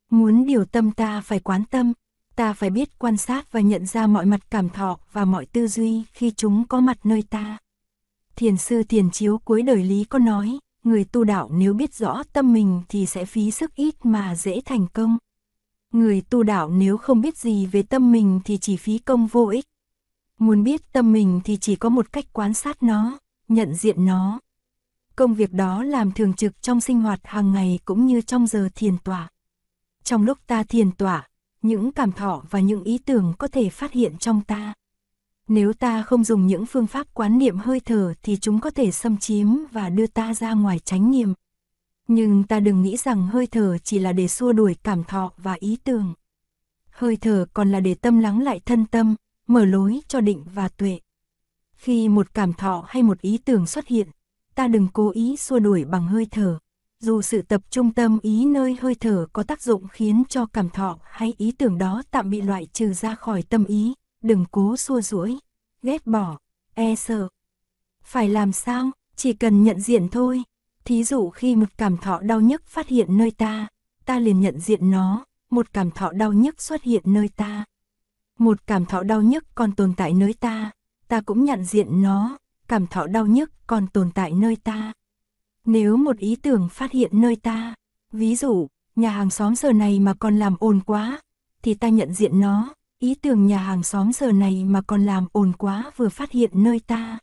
Muốn 0.10 0.46
điều 0.46 0.66
tâm 0.66 0.92
ta 0.92 1.22
phải 1.22 1.40
quán 1.40 1.64
tâm, 1.66 1.94
ta 2.36 2.54
phải 2.54 2.70
biết 2.70 3.00
quan 3.00 3.18
sát 3.18 3.52
và 3.52 3.60
nhận 3.60 3.86
ra 3.86 4.08
mọi 4.08 4.26
mặt 4.26 4.40
cảm 4.52 4.70
thọ 4.70 5.00
và 5.12 5.26
mọi 5.26 5.46
tư 5.46 5.68
duy 5.68 6.04
khi 6.14 6.32
chúng 6.32 6.68
có 6.68 6.80
mặt 6.80 6.98
nơi 7.06 7.24
ta. 7.30 7.58
Thiền 8.36 8.58
sư 8.58 8.84
Thiền 8.84 9.12
Chiếu 9.12 9.38
cuối 9.38 9.62
đời 9.62 9.84
Lý 9.84 10.04
có 10.04 10.20
nói, 10.20 10.60
người 10.84 11.04
tu 11.04 11.24
đạo 11.24 11.50
nếu 11.54 11.74
biết 11.74 11.94
rõ 11.94 12.24
tâm 12.34 12.54
mình 12.54 12.82
thì 12.90 13.06
sẽ 13.06 13.26
phí 13.26 13.52
sức 13.52 13.76
ít 13.76 13.96
mà 14.06 14.36
dễ 14.36 14.62
thành 14.66 14.88
công. 14.94 15.18
Người 15.92 16.22
tu 16.22 16.44
đạo 16.44 16.70
nếu 16.70 16.98
không 16.98 17.22
biết 17.22 17.38
gì 17.38 17.66
về 17.66 17.84
tâm 17.84 18.12
mình 18.12 18.40
thì 18.46 18.58
chỉ 18.58 18.78
phí 18.78 18.98
công 18.98 19.28
vô 19.28 19.48
ích. 19.48 19.66
Muốn 20.40 20.64
biết 20.64 20.94
tâm 20.94 21.12
mình 21.12 21.42
thì 21.44 21.58
chỉ 21.58 21.76
có 21.76 21.90
một 21.90 22.12
cách 22.12 22.26
quan 22.34 22.54
sát 22.54 22.84
nó, 22.84 23.20
nhận 23.48 23.74
diện 23.74 24.06
nó. 24.06 24.40
Công 25.16 25.34
việc 25.34 25.54
đó 25.54 25.84
làm 25.84 26.12
thường 26.12 26.34
trực 26.34 26.62
trong 26.62 26.82
sinh 26.82 27.02
hoạt 27.02 27.20
hàng 27.24 27.54
ngày 27.54 27.80
cũng 27.86 28.06
như 28.06 28.22
trong 28.22 28.48
giờ 28.48 28.70
thiền 28.76 28.98
tọa. 28.98 29.30
Trong 30.04 30.24
lúc 30.24 30.38
ta 30.48 30.64
thiền 30.64 30.92
tọa, 30.92 31.28
những 31.62 31.92
cảm 31.92 32.12
thọ 32.12 32.44
và 32.50 32.60
những 32.60 32.84
ý 32.84 32.98
tưởng 32.98 33.34
có 33.40 33.48
thể 33.48 33.70
phát 33.70 33.92
hiện 33.92 34.18
trong 34.18 34.42
ta. 34.42 34.74
Nếu 35.48 35.74
ta 35.74 36.04
không 36.04 36.24
dùng 36.24 36.48
những 36.48 36.66
phương 36.66 36.88
pháp 36.88 37.08
quán 37.14 37.38
niệm 37.38 37.58
hơi 37.58 37.80
thở 37.80 38.14
thì 38.24 38.38
chúng 38.38 38.60
có 38.60 38.70
thể 38.70 38.92
xâm 38.92 39.18
chiếm 39.18 39.48
và 39.72 39.90
đưa 39.90 40.08
ta 40.08 40.34
ra 40.34 40.54
ngoài 40.54 40.80
chánh 40.80 41.12
niệm. 41.12 41.34
Nhưng 42.08 42.44
ta 42.44 42.60
đừng 42.60 42.82
nghĩ 42.82 42.98
rằng 42.98 43.28
hơi 43.28 43.48
thở 43.48 43.78
chỉ 43.78 44.00
là 44.00 44.14
để 44.14 44.28
xua 44.28 44.54
đuổi 44.54 44.76
cảm 44.84 45.04
thọ 45.04 45.32
và 45.38 45.54
ý 45.60 45.78
tưởng. 45.84 46.14
Hơi 46.90 47.18
thở 47.18 47.46
còn 47.54 47.72
là 47.72 47.80
để 47.80 47.96
tâm 47.96 48.20
lắng 48.20 48.42
lại 48.42 48.60
thân 48.66 48.86
tâm, 48.86 49.16
mở 49.48 49.66
lối 49.66 50.00
cho 50.08 50.22
định 50.22 50.44
và 50.54 50.70
tuệ. 50.70 51.00
Khi 51.74 52.10
một 52.10 52.34
cảm 52.34 52.54
thọ 52.54 52.86
hay 52.88 53.04
một 53.04 53.22
ý 53.22 53.38
tưởng 53.38 53.66
xuất 53.66 53.88
hiện, 53.88 54.08
ta 54.56 54.68
đừng 54.68 54.88
cố 54.94 55.12
ý 55.12 55.38
xua 55.38 55.60
đuổi 55.60 55.86
bằng 55.86 56.08
hơi 56.08 56.28
thở. 56.32 56.60
Dù 57.00 57.22
sự 57.22 57.42
tập 57.42 57.62
trung 57.70 57.94
tâm 57.94 58.20
ý 58.22 58.46
nơi 58.46 58.78
hơi 58.82 58.96
thở 58.96 59.26
có 59.34 59.44
tác 59.44 59.62
dụng 59.62 59.88
khiến 59.88 60.24
cho 60.30 60.46
cảm 60.46 60.70
thọ 60.70 60.98
hay 61.04 61.34
ý 61.38 61.52
tưởng 61.52 61.78
đó 61.78 62.04
tạm 62.12 62.30
bị 62.30 62.42
loại 62.42 62.68
trừ 62.74 62.94
ra 62.94 63.16
khỏi 63.16 63.44
tâm 63.44 63.66
ý, 63.66 63.94
đừng 64.22 64.46
cố 64.52 64.78
xua 64.78 65.02
rũi, 65.02 65.40
ghét 65.82 66.08
bỏ, 66.08 66.38
e 66.74 66.96
sợ. 66.96 67.28
Phải 68.04 68.30
làm 68.30 68.52
sao, 68.52 68.92
chỉ 69.16 69.34
cần 69.34 69.64
nhận 69.64 69.80
diện 69.80 70.10
thôi. 70.10 70.44
Thí 70.86 71.04
dụ 71.04 71.30
khi 71.30 71.56
một 71.56 71.70
cảm 71.78 71.98
thọ 71.98 72.20
đau 72.20 72.42
nhức 72.42 72.68
phát 72.68 72.88
hiện 72.88 73.18
nơi 73.18 73.32
ta, 73.32 73.68
ta 74.06 74.20
liền 74.20 74.40
nhận 74.40 74.60
diện 74.60 74.92
nó, 74.92 75.26
một 75.50 75.74
cảm 75.74 75.92
thọ 75.92 76.12
đau 76.12 76.34
nhức 76.34 76.62
xuất 76.62 76.84
hiện 76.84 77.04
nơi 77.06 77.30
ta. 77.36 77.66
Một 78.40 78.68
cảm 78.68 78.86
thọ 78.86 79.04
đau 79.04 79.22
nhức 79.22 79.44
còn 79.56 79.72
tồn 79.72 79.94
tại 79.98 80.14
nơi 80.14 80.34
ta, 80.34 80.72
ta 81.08 81.22
cũng 81.22 81.44
nhận 81.44 81.64
diện 81.64 82.02
nó, 82.02 82.38
cảm 82.68 82.88
thọ 82.88 83.08
đau 83.08 83.26
nhức 83.26 83.52
còn 83.68 83.88
tồn 83.88 84.12
tại 84.12 84.32
nơi 84.32 84.56
ta. 84.56 84.94
Nếu 85.66 85.98
một 85.98 86.18
ý 86.18 86.36
tưởng 86.36 86.70
phát 86.70 86.92
hiện 86.92 87.22
nơi 87.22 87.36
ta, 87.36 87.76
ví 88.12 88.36
dụ, 88.36 88.68
nhà 88.96 89.10
hàng 89.10 89.30
xóm 89.30 89.56
giờ 89.56 89.72
này 89.74 90.00
mà 90.00 90.14
còn 90.20 90.40
làm 90.40 90.56
ồn 90.60 90.80
quá, 90.86 91.22
thì 91.62 91.74
ta 91.74 91.90
nhận 91.90 92.14
diện 92.14 92.40
nó, 92.40 92.74
ý 93.00 93.16
tưởng 93.16 93.48
nhà 93.48 93.58
hàng 93.58 93.84
xóm 93.84 94.14
giờ 94.14 94.32
này 94.32 94.64
mà 94.64 94.82
còn 94.82 95.06
làm 95.06 95.28
ồn 95.32 95.54
quá 95.54 95.92
vừa 95.98 96.10
phát 96.10 96.32
hiện 96.32 96.50
nơi 96.54 96.80
ta. 96.80 97.20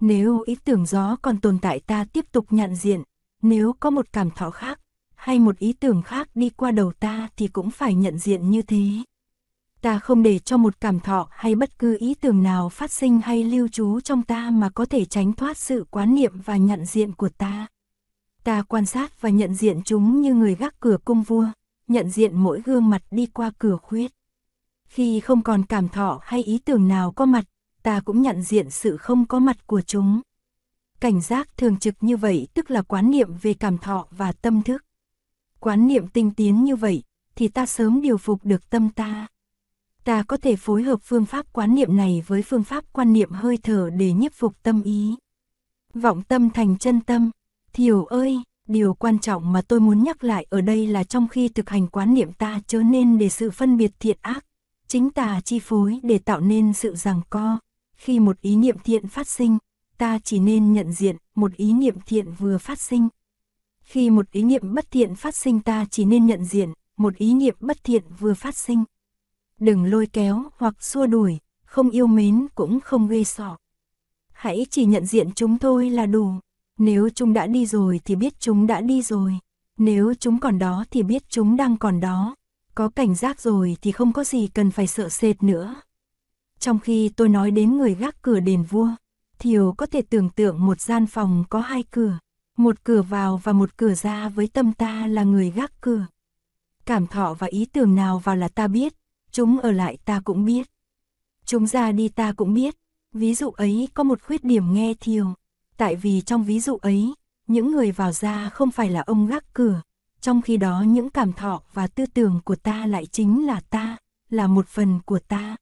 Nếu 0.00 0.42
ý 0.46 0.54
tưởng 0.64 0.86
gió 0.86 1.16
còn 1.22 1.40
tồn 1.40 1.58
tại 1.58 1.80
ta 1.80 2.04
tiếp 2.04 2.24
tục 2.32 2.46
nhận 2.50 2.74
diện, 2.76 3.02
nếu 3.42 3.72
có 3.80 3.90
một 3.90 4.12
cảm 4.12 4.30
thọ 4.30 4.50
khác, 4.50 4.80
hay 5.14 5.38
một 5.38 5.58
ý 5.58 5.72
tưởng 5.72 6.02
khác 6.02 6.28
đi 6.34 6.50
qua 6.50 6.70
đầu 6.70 6.92
ta 6.92 7.28
thì 7.36 7.48
cũng 7.48 7.70
phải 7.70 7.94
nhận 7.94 8.18
diện 8.18 8.50
như 8.50 8.62
thế. 8.62 8.86
Ta 9.80 9.98
không 9.98 10.22
để 10.22 10.38
cho 10.38 10.56
một 10.56 10.80
cảm 10.80 11.00
thọ 11.00 11.28
hay 11.30 11.54
bất 11.54 11.78
cứ 11.78 11.96
ý 12.00 12.14
tưởng 12.14 12.42
nào 12.42 12.68
phát 12.68 12.90
sinh 12.90 13.20
hay 13.20 13.44
lưu 13.44 13.68
trú 13.68 14.00
trong 14.00 14.22
ta 14.22 14.50
mà 14.50 14.70
có 14.70 14.84
thể 14.84 15.04
tránh 15.04 15.32
thoát 15.32 15.58
sự 15.58 15.86
quán 15.90 16.14
niệm 16.14 16.40
và 16.44 16.56
nhận 16.56 16.86
diện 16.86 17.12
của 17.12 17.28
ta. 17.28 17.66
Ta 18.44 18.62
quan 18.62 18.86
sát 18.86 19.20
và 19.20 19.28
nhận 19.28 19.54
diện 19.54 19.82
chúng 19.84 20.20
như 20.20 20.34
người 20.34 20.54
gác 20.54 20.80
cửa 20.80 20.96
cung 21.04 21.22
vua, 21.22 21.46
nhận 21.88 22.10
diện 22.10 22.36
mỗi 22.36 22.62
gương 22.64 22.90
mặt 22.90 23.02
đi 23.10 23.26
qua 23.26 23.50
cửa 23.58 23.76
khuyết. 23.76 24.10
Khi 24.88 25.20
không 25.20 25.42
còn 25.42 25.66
cảm 25.66 25.88
thọ 25.88 26.20
hay 26.22 26.42
ý 26.42 26.58
tưởng 26.58 26.88
nào 26.88 27.12
có 27.12 27.26
mặt, 27.26 27.44
ta 27.82 28.00
cũng 28.00 28.22
nhận 28.22 28.42
diện 28.42 28.70
sự 28.70 28.96
không 28.96 29.26
có 29.26 29.38
mặt 29.38 29.66
của 29.66 29.80
chúng. 29.80 30.20
Cảnh 31.00 31.20
giác 31.20 31.56
thường 31.56 31.76
trực 31.76 31.94
như 32.00 32.16
vậy 32.16 32.48
tức 32.54 32.70
là 32.70 32.82
quán 32.82 33.10
niệm 33.10 33.28
về 33.42 33.54
cảm 33.54 33.78
thọ 33.78 34.06
và 34.10 34.32
tâm 34.32 34.62
thức. 34.62 34.84
Quán 35.60 35.86
niệm 35.86 36.08
tinh 36.08 36.30
tiến 36.30 36.64
như 36.64 36.76
vậy, 36.76 37.02
thì 37.36 37.48
ta 37.48 37.66
sớm 37.66 38.00
điều 38.00 38.18
phục 38.18 38.40
được 38.44 38.70
tâm 38.70 38.88
ta. 38.88 39.26
Ta 40.04 40.22
có 40.22 40.36
thể 40.36 40.56
phối 40.56 40.82
hợp 40.82 41.00
phương 41.02 41.26
pháp 41.26 41.46
quán 41.52 41.74
niệm 41.74 41.96
này 41.96 42.22
với 42.26 42.42
phương 42.42 42.64
pháp 42.64 42.84
quan 42.92 43.12
niệm 43.12 43.30
hơi 43.30 43.58
thở 43.62 43.90
để 43.90 44.12
nhiếp 44.12 44.32
phục 44.34 44.62
tâm 44.62 44.82
ý. 44.82 45.14
Vọng 45.94 46.22
tâm 46.22 46.50
thành 46.50 46.78
chân 46.78 47.00
tâm. 47.00 47.30
Thiểu 47.72 48.04
ơi, 48.04 48.38
điều 48.68 48.94
quan 48.94 49.18
trọng 49.18 49.52
mà 49.52 49.62
tôi 49.62 49.80
muốn 49.80 50.02
nhắc 50.02 50.24
lại 50.24 50.46
ở 50.50 50.60
đây 50.60 50.86
là 50.86 51.04
trong 51.04 51.28
khi 51.28 51.48
thực 51.48 51.70
hành 51.70 51.86
quán 51.86 52.14
niệm 52.14 52.32
ta 52.32 52.60
chớ 52.66 52.82
nên 52.82 53.18
để 53.18 53.28
sự 53.28 53.50
phân 53.50 53.76
biệt 53.76 53.90
thiện 54.00 54.18
ác, 54.20 54.44
chính 54.86 55.10
tà 55.10 55.40
chi 55.40 55.58
phối 55.58 56.00
để 56.02 56.18
tạo 56.18 56.40
nên 56.40 56.72
sự 56.72 56.94
giằng 56.94 57.20
co. 57.30 57.58
Khi 57.96 58.18
một 58.18 58.40
ý 58.40 58.56
niệm 58.56 58.76
thiện 58.84 59.08
phát 59.08 59.28
sinh, 59.28 59.58
ta 59.98 60.18
chỉ 60.24 60.38
nên 60.38 60.72
nhận 60.72 60.92
diện 60.92 61.16
một 61.34 61.56
ý 61.56 61.72
niệm 61.72 61.96
thiện 62.06 62.32
vừa 62.38 62.58
phát 62.58 62.80
sinh. 62.80 63.08
Khi 63.82 64.10
một 64.10 64.30
ý 64.32 64.42
niệm 64.42 64.74
bất 64.74 64.90
thiện 64.90 65.14
phát 65.14 65.34
sinh 65.34 65.60
ta 65.60 65.86
chỉ 65.90 66.04
nên 66.04 66.26
nhận 66.26 66.44
diện, 66.44 66.72
một 66.96 67.16
ý 67.16 67.34
niệm 67.34 67.56
bất 67.60 67.84
thiện 67.84 68.02
vừa 68.18 68.34
phát 68.34 68.56
sinh. 68.56 68.84
Đừng 69.60 69.84
lôi 69.84 70.06
kéo 70.06 70.44
hoặc 70.56 70.82
xua 70.82 71.06
đuổi, 71.06 71.38
không 71.64 71.90
yêu 71.90 72.06
mến 72.06 72.46
cũng 72.54 72.80
không 72.80 73.08
gây 73.08 73.24
sọ. 73.24 73.56
Hãy 74.32 74.66
chỉ 74.70 74.84
nhận 74.84 75.06
diện 75.06 75.30
chúng 75.34 75.58
thôi 75.58 75.90
là 75.90 76.06
đủ. 76.06 76.34
Nếu 76.78 77.08
chúng 77.14 77.32
đã 77.32 77.46
đi 77.46 77.66
rồi 77.66 78.00
thì 78.04 78.16
biết 78.16 78.40
chúng 78.40 78.66
đã 78.66 78.80
đi 78.80 79.02
rồi. 79.02 79.38
Nếu 79.78 80.14
chúng 80.14 80.40
còn 80.40 80.58
đó 80.58 80.84
thì 80.90 81.02
biết 81.02 81.22
chúng 81.28 81.56
đang 81.56 81.76
còn 81.76 82.00
đó. 82.00 82.36
Có 82.74 82.88
cảnh 82.88 83.14
giác 83.14 83.40
rồi 83.40 83.76
thì 83.82 83.92
không 83.92 84.12
có 84.12 84.24
gì 84.24 84.46
cần 84.46 84.70
phải 84.70 84.86
sợ 84.86 85.08
sệt 85.08 85.42
nữa. 85.42 85.74
Trong 86.58 86.78
khi 86.78 87.08
tôi 87.08 87.28
nói 87.28 87.50
đến 87.50 87.76
người 87.76 87.94
gác 87.94 88.22
cửa 88.22 88.40
đền 88.40 88.62
vua, 88.62 88.88
Thiều 89.38 89.74
có 89.76 89.86
thể 89.86 90.02
tưởng 90.02 90.30
tượng 90.30 90.66
một 90.66 90.80
gian 90.80 91.06
phòng 91.06 91.44
có 91.50 91.60
hai 91.60 91.82
cửa, 91.90 92.18
một 92.56 92.84
cửa 92.84 93.02
vào 93.02 93.36
và 93.36 93.52
một 93.52 93.76
cửa 93.76 93.94
ra 93.94 94.28
với 94.28 94.46
tâm 94.46 94.72
ta 94.72 95.06
là 95.06 95.22
người 95.22 95.50
gác 95.50 95.80
cửa. 95.80 96.06
Cảm 96.86 97.06
thọ 97.06 97.34
và 97.34 97.46
ý 97.46 97.64
tưởng 97.64 97.94
nào 97.94 98.18
vào 98.18 98.36
là 98.36 98.48
ta 98.48 98.66
biết, 98.66 98.94
chúng 99.32 99.58
ở 99.60 99.72
lại 99.72 99.98
ta 100.04 100.20
cũng 100.24 100.44
biết. 100.44 100.70
Chúng 101.44 101.66
ra 101.66 101.92
đi 101.92 102.08
ta 102.08 102.32
cũng 102.32 102.54
biết, 102.54 102.74
ví 103.12 103.34
dụ 103.34 103.50
ấy 103.50 103.88
có 103.94 104.02
một 104.02 104.22
khuyết 104.22 104.44
điểm 104.44 104.74
nghe 104.74 104.94
Thiều, 105.00 105.34
tại 105.76 105.96
vì 105.96 106.20
trong 106.20 106.44
ví 106.44 106.60
dụ 106.60 106.76
ấy, 106.76 107.14
những 107.46 107.72
người 107.72 107.92
vào 107.92 108.12
ra 108.12 108.48
không 108.48 108.70
phải 108.70 108.90
là 108.90 109.00
ông 109.00 109.26
gác 109.26 109.54
cửa, 109.54 109.82
trong 110.20 110.42
khi 110.42 110.56
đó 110.56 110.84
những 110.86 111.10
cảm 111.10 111.32
thọ 111.32 111.62
và 111.72 111.86
tư 111.86 112.06
tưởng 112.06 112.40
của 112.44 112.56
ta 112.56 112.86
lại 112.86 113.06
chính 113.06 113.46
là 113.46 113.60
ta, 113.60 113.96
là 114.30 114.46
một 114.46 114.68
phần 114.68 115.00
của 115.04 115.18
ta. 115.18 115.56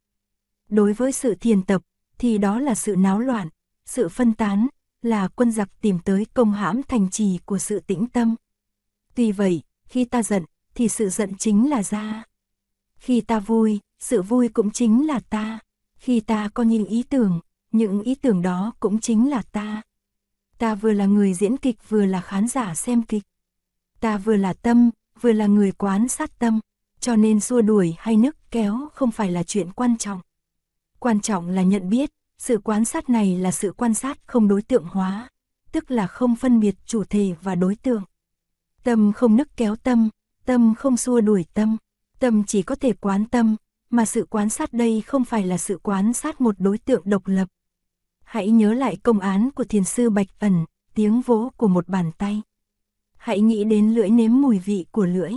Đối 0.69 0.93
với 0.93 1.13
sự 1.13 1.35
thiền 1.35 1.63
tập, 1.63 1.83
thì 2.19 2.39
đó 2.39 2.61
là 2.61 2.75
sự 2.75 2.97
náo 2.97 3.19
loạn, 3.19 3.49
sự 3.87 4.09
phân 4.09 4.33
tán, 4.33 4.67
là 5.03 5.29
quân 5.29 5.53
giặc 5.53 5.69
tìm 5.81 5.99
tới 5.99 6.27
công 6.35 6.53
hãm 6.53 6.83
thành 6.83 7.11
trì 7.11 7.39
của 7.45 7.59
sự 7.59 7.81
tĩnh 7.81 8.07
tâm. 8.07 8.35
Tuy 9.15 9.33
vậy, 9.33 9.63
khi 9.85 10.05
ta 10.05 10.23
giận, 10.23 10.45
thì 10.75 10.89
sự 10.89 11.09
giận 11.09 11.37
chính 11.39 11.71
là 11.71 11.83
ra. 11.83 12.25
Khi 12.99 13.21
ta 13.21 13.41
vui, 13.41 13.81
sự 14.01 14.23
vui 14.23 14.49
cũng 14.49 14.71
chính 14.71 15.07
là 15.07 15.21
ta. 15.21 15.59
Khi 15.99 16.21
ta 16.21 16.49
có 16.55 16.63
những 16.63 16.85
ý 16.85 17.03
tưởng, 17.03 17.41
những 17.73 18.03
ý 18.03 18.15
tưởng 18.15 18.43
đó 18.43 18.73
cũng 18.81 19.01
chính 19.01 19.31
là 19.31 19.43
ta. 19.53 19.83
Ta 20.59 20.75
vừa 20.75 20.93
là 20.93 21.07
người 21.07 21.35
diễn 21.35 21.57
kịch 21.57 21.89
vừa 21.89 22.07
là 22.07 22.21
khán 22.21 22.49
giả 22.49 22.75
xem 22.75 23.03
kịch. 23.03 23.23
Ta 24.01 24.19
vừa 24.19 24.37
là 24.37 24.53
tâm, 24.53 24.91
vừa 25.21 25.33
là 25.33 25.47
người 25.47 25.73
quán 25.73 26.09
sát 26.09 26.39
tâm, 26.39 26.61
cho 27.01 27.17
nên 27.17 27.41
xua 27.41 27.63
đuổi 27.63 27.95
hay 27.99 28.17
nức 28.17 28.37
kéo 28.51 28.89
không 28.95 29.11
phải 29.11 29.31
là 29.31 29.43
chuyện 29.43 29.73
quan 29.73 29.99
trọng. 29.99 30.21
Quan 30.99 31.21
trọng 31.21 31.49
là 31.49 31.63
nhận 31.63 31.89
biết, 31.89 32.11
sự 32.39 32.59
quan 32.65 32.85
sát 32.85 33.11
này 33.11 33.37
là 33.37 33.51
sự 33.51 33.73
quan 33.77 33.95
sát 33.95 34.19
không 34.27 34.49
đối 34.49 34.63
tượng 34.63 34.85
hóa, 34.85 35.29
tức 35.73 35.91
là 35.91 36.07
không 36.07 36.37
phân 36.37 36.61
biệt 36.61 36.75
chủ 36.87 37.05
thể 37.05 37.35
và 37.43 37.55
đối 37.55 37.77
tượng. 37.77 38.03
Tâm 38.83 39.13
không 39.13 39.37
nức 39.37 39.49
kéo 39.57 39.77
tâm, 39.77 40.09
tâm 40.45 40.75
không 40.75 40.97
xua 40.97 41.21
đuổi 41.21 41.45
tâm, 41.55 41.77
tâm 42.19 42.45
chỉ 42.45 42.63
có 42.63 42.75
thể 42.75 42.93
quán 42.93 43.25
tâm, 43.27 43.57
mà 43.91 44.05
sự 44.05 44.27
quan 44.31 44.49
sát 44.49 44.73
đây 44.73 45.01
không 45.01 45.25
phải 45.25 45.47
là 45.47 45.59
sự 45.59 45.79
quan 45.83 46.13
sát 46.13 46.41
một 46.41 46.55
đối 46.59 46.79
tượng 46.79 47.03
độc 47.05 47.27
lập. 47.27 47.49
Hãy 48.25 48.51
nhớ 48.51 48.75
lại 48.75 48.97
công 48.97 49.21
án 49.21 49.51
của 49.51 49.65
thiền 49.65 49.85
sư 49.85 50.11
Bạch 50.11 50.29
Ẩn, 50.39 50.65
tiếng 50.95 51.21
vỗ 51.21 51.51
của 51.57 51.69
một 51.69 51.89
bàn 51.89 52.11
tay. 52.19 52.43
Hãy 53.17 53.41
nghĩ 53.41 53.65
đến 53.65 53.95
lưỡi 53.95 54.11
nếm 54.11 54.41
mùi 54.41 54.59
vị 54.59 54.87
của 54.91 55.07
lưỡi, 55.07 55.33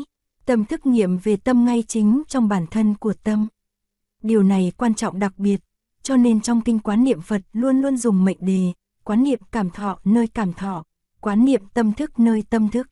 tâm 0.46 0.66
thức 0.66 0.86
nghiệm 0.86 1.18
về 1.18 1.38
tâm 1.38 1.66
ngay 1.66 1.84
chính 1.88 2.24
trong 2.28 2.48
bản 2.48 2.68
thân 2.68 2.96
của 2.96 3.14
tâm. 3.24 3.48
Điều 4.24 4.44
này 4.44 4.72
quan 4.78 4.94
trọng 4.94 5.20
đặc 5.20 5.34
biệt, 5.38 5.60
cho 6.04 6.18
nên 6.18 6.42
trong 6.42 6.62
kinh 6.62 6.80
quán 6.80 7.04
niệm 7.04 7.22
Phật 7.22 7.42
luôn 7.54 7.82
luôn 7.82 7.98
dùng 7.98 8.26
mệnh 8.26 8.38
đề, 8.40 8.74
quán 9.04 9.24
niệm 9.24 9.40
cảm 9.52 9.70
thọ 9.70 10.00
nơi 10.04 10.28
cảm 10.28 10.54
thọ, 10.54 10.84
quán 11.22 11.46
niệm 11.46 11.62
tâm 11.74 11.94
thức 11.94 12.20
nơi 12.20 12.44
tâm 12.50 12.70
thức. 12.70 12.88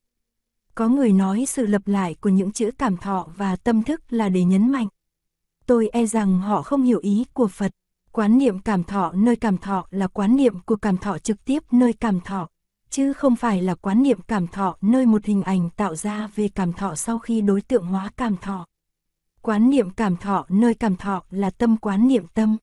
Có 0.75 0.87
người 0.87 1.11
nói 1.11 1.45
sự 1.47 1.65
lập 1.65 1.81
lại 1.85 2.15
của 2.21 2.29
những 2.29 2.51
chữ 2.51 2.71
cảm 2.77 2.97
thọ 2.97 3.27
và 3.35 3.55
tâm 3.55 3.83
thức 3.83 4.01
là 4.09 4.29
để 4.29 4.43
nhấn 4.43 4.71
mạnh. 4.71 4.87
Tôi 5.65 5.89
e 5.89 6.05
rằng 6.05 6.39
họ 6.39 6.61
không 6.61 6.83
hiểu 6.83 6.99
ý 6.99 7.25
của 7.33 7.47
Phật. 7.47 7.71
Quán 8.11 8.37
niệm 8.37 8.59
cảm 8.59 8.83
thọ 8.83 9.11
nơi 9.15 9.35
cảm 9.35 9.57
thọ 9.57 9.85
là 9.89 10.07
quán 10.07 10.35
niệm 10.35 10.59
của 10.59 10.75
cảm 10.75 10.97
thọ 10.97 11.17
trực 11.17 11.45
tiếp 11.45 11.63
nơi 11.71 11.93
cảm 11.93 12.21
thọ, 12.21 12.47
chứ 12.89 13.13
không 13.13 13.35
phải 13.35 13.61
là 13.61 13.75
quán 13.75 14.03
niệm 14.03 14.19
cảm 14.27 14.47
thọ 14.47 14.77
nơi 14.81 15.05
một 15.05 15.25
hình 15.25 15.43
ảnh 15.43 15.69
tạo 15.69 15.95
ra 15.95 16.27
về 16.35 16.49
cảm 16.55 16.73
thọ 16.73 16.95
sau 16.95 17.19
khi 17.19 17.41
đối 17.41 17.61
tượng 17.61 17.85
hóa 17.85 18.09
cảm 18.17 18.37
thọ. 18.37 18.65
Quán 19.41 19.69
niệm 19.69 19.89
cảm 19.89 20.17
thọ 20.17 20.45
nơi 20.49 20.73
cảm 20.73 20.95
thọ 20.95 21.23
là 21.29 21.49
tâm 21.49 21.77
quán 21.77 22.07
niệm 22.07 22.27
tâm. 22.33 22.57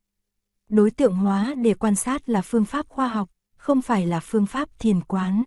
Đối 0.68 0.90
tượng 0.90 1.14
hóa 1.14 1.54
để 1.54 1.74
quan 1.74 1.94
sát 1.94 2.28
là 2.28 2.42
phương 2.42 2.64
pháp 2.64 2.88
khoa 2.88 3.08
học, 3.08 3.30
không 3.56 3.82
phải 3.82 4.06
là 4.06 4.20
phương 4.20 4.46
pháp 4.46 4.68
thiền 4.78 5.00
quán. 5.00 5.42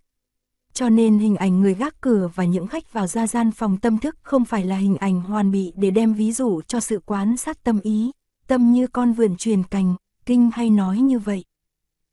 Cho 0.72 0.88
nên 0.88 1.18
hình 1.18 1.36
ảnh 1.36 1.60
người 1.60 1.74
gác 1.74 2.00
cửa 2.00 2.30
và 2.34 2.44
những 2.44 2.66
khách 2.66 2.92
vào 2.92 3.06
ra 3.06 3.26
gian 3.26 3.50
phòng 3.52 3.76
tâm 3.76 3.98
thức 3.98 4.16
không 4.22 4.44
phải 4.44 4.64
là 4.64 4.76
hình 4.76 4.96
ảnh 4.96 5.20
hoàn 5.20 5.50
bị 5.50 5.72
để 5.76 5.90
đem 5.90 6.14
ví 6.14 6.32
dụ 6.32 6.60
cho 6.66 6.80
sự 6.80 7.00
quán 7.06 7.36
sát 7.36 7.64
tâm 7.64 7.80
ý, 7.80 8.10
tâm 8.46 8.72
như 8.72 8.86
con 8.86 9.12
vườn 9.12 9.36
truyền 9.36 9.62
cành, 9.62 9.94
kinh 10.26 10.50
hay 10.50 10.70
nói 10.70 10.98
như 10.98 11.18
vậy. 11.18 11.44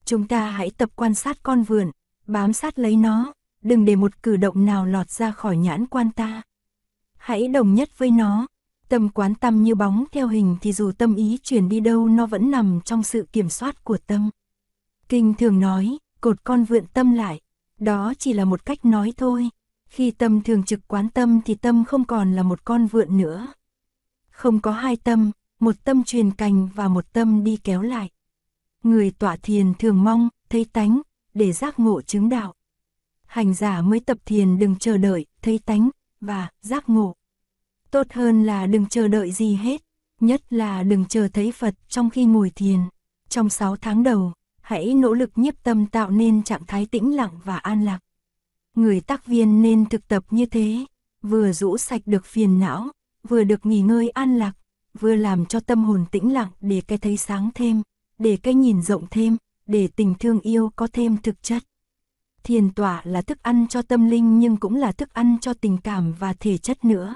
Chúng 0.05 0.27
ta 0.27 0.49
hãy 0.49 0.71
tập 0.77 0.89
quan 0.95 1.13
sát 1.13 1.43
con 1.43 1.63
vườn, 1.63 1.91
bám 2.27 2.53
sát 2.53 2.79
lấy 2.79 2.95
nó, 2.95 3.33
đừng 3.61 3.85
để 3.85 3.95
một 3.95 4.23
cử 4.23 4.37
động 4.37 4.65
nào 4.65 4.85
lọt 4.85 5.09
ra 5.09 5.31
khỏi 5.31 5.57
nhãn 5.57 5.85
quan 5.85 6.11
ta. 6.11 6.41
Hãy 7.17 7.47
đồng 7.47 7.73
nhất 7.73 7.97
với 7.97 8.11
nó, 8.11 8.47
tâm 8.89 9.09
quán 9.09 9.35
tâm 9.35 9.63
như 9.63 9.75
bóng 9.75 10.05
theo 10.11 10.27
hình 10.27 10.57
thì 10.61 10.73
dù 10.73 10.91
tâm 10.91 11.15
ý 11.15 11.37
chuyển 11.43 11.69
đi 11.69 11.79
đâu 11.79 12.07
nó 12.07 12.25
vẫn 12.25 12.51
nằm 12.51 12.79
trong 12.85 13.03
sự 13.03 13.27
kiểm 13.31 13.49
soát 13.49 13.83
của 13.83 13.97
tâm. 14.07 14.29
Kinh 15.09 15.33
thường 15.33 15.59
nói, 15.59 15.97
cột 16.21 16.43
con 16.43 16.63
vượn 16.63 16.85
tâm 16.93 17.13
lại, 17.13 17.39
đó 17.79 18.13
chỉ 18.19 18.33
là 18.33 18.45
một 18.45 18.65
cách 18.65 18.85
nói 18.85 19.13
thôi. 19.17 19.49
Khi 19.89 20.11
tâm 20.11 20.41
thường 20.41 20.63
trực 20.63 20.87
quán 20.87 21.09
tâm 21.09 21.41
thì 21.45 21.55
tâm 21.55 21.85
không 21.85 22.05
còn 22.05 22.35
là 22.35 22.43
một 22.43 22.65
con 22.65 22.87
vượn 22.87 23.17
nữa. 23.17 23.47
Không 24.29 24.59
có 24.59 24.71
hai 24.71 24.95
tâm, 24.95 25.31
một 25.59 25.75
tâm 25.83 26.03
truyền 26.03 26.31
cành 26.31 26.69
và 26.75 26.87
một 26.87 27.13
tâm 27.13 27.43
đi 27.43 27.57
kéo 27.63 27.81
lại. 27.81 28.09
Người 28.83 29.11
tọa 29.11 29.35
thiền 29.35 29.73
thường 29.73 30.03
mong, 30.03 30.29
thấy 30.49 30.65
tánh, 30.65 31.01
để 31.33 31.51
giác 31.51 31.79
ngộ 31.79 32.01
chứng 32.01 32.29
đạo. 32.29 32.53
Hành 33.25 33.53
giả 33.53 33.81
mới 33.81 33.99
tập 33.99 34.17
thiền 34.25 34.59
đừng 34.59 34.75
chờ 34.75 34.97
đợi, 34.97 35.25
thấy 35.41 35.59
tánh, 35.65 35.89
và 36.21 36.49
giác 36.61 36.89
ngộ. 36.89 37.15
Tốt 37.91 38.07
hơn 38.11 38.43
là 38.43 38.65
đừng 38.65 38.85
chờ 38.85 39.07
đợi 39.07 39.31
gì 39.31 39.55
hết, 39.55 39.81
nhất 40.19 40.53
là 40.53 40.83
đừng 40.83 41.05
chờ 41.05 41.27
thấy 41.33 41.51
Phật 41.51 41.75
trong 41.87 42.09
khi 42.09 42.25
ngồi 42.25 42.51
thiền. 42.55 42.79
Trong 43.29 43.49
6 43.49 43.75
tháng 43.75 44.03
đầu, 44.03 44.33
hãy 44.67 44.93
nỗ 44.93 45.13
lực 45.13 45.31
nhiếp 45.35 45.63
tâm 45.63 45.85
tạo 45.85 46.09
nên 46.09 46.43
trạng 46.43 46.65
thái 46.65 46.85
tĩnh 46.85 47.15
lặng 47.15 47.39
và 47.43 47.57
an 47.57 47.85
lạc. 47.85 47.99
Người 48.75 49.01
tác 49.01 49.25
viên 49.25 49.61
nên 49.61 49.85
thực 49.85 50.07
tập 50.07 50.23
như 50.29 50.45
thế, 50.45 50.85
vừa 51.21 51.51
rũ 51.51 51.77
sạch 51.77 52.01
được 52.05 52.25
phiền 52.25 52.59
não, 52.59 52.91
vừa 53.27 53.43
được 53.43 53.65
nghỉ 53.65 53.81
ngơi 53.81 54.09
an 54.09 54.37
lạc, 54.37 54.53
vừa 54.99 55.15
làm 55.15 55.45
cho 55.45 55.59
tâm 55.59 55.83
hồn 55.83 56.05
tĩnh 56.11 56.33
lặng 56.33 56.49
để 56.61 56.81
cái 56.87 56.97
thấy 56.97 57.17
sáng 57.17 57.49
thêm, 57.55 57.81
để 58.19 58.37
cái 58.43 58.53
nhìn 58.53 58.81
rộng 58.81 59.05
thêm, 59.11 59.37
để 59.65 59.87
tình 59.95 60.13
thương 60.19 60.39
yêu 60.39 60.71
có 60.75 60.87
thêm 60.93 61.17
thực 61.17 61.43
chất. 61.43 61.63
Thiền 62.43 62.73
tọa 62.73 63.01
là 63.03 63.21
thức 63.21 63.43
ăn 63.43 63.67
cho 63.67 63.81
tâm 63.81 64.09
linh 64.09 64.39
nhưng 64.39 64.57
cũng 64.57 64.75
là 64.75 64.91
thức 64.91 65.13
ăn 65.13 65.37
cho 65.41 65.53
tình 65.53 65.77
cảm 65.77 66.13
và 66.13 66.33
thể 66.33 66.57
chất 66.57 66.85
nữa. 66.85 67.15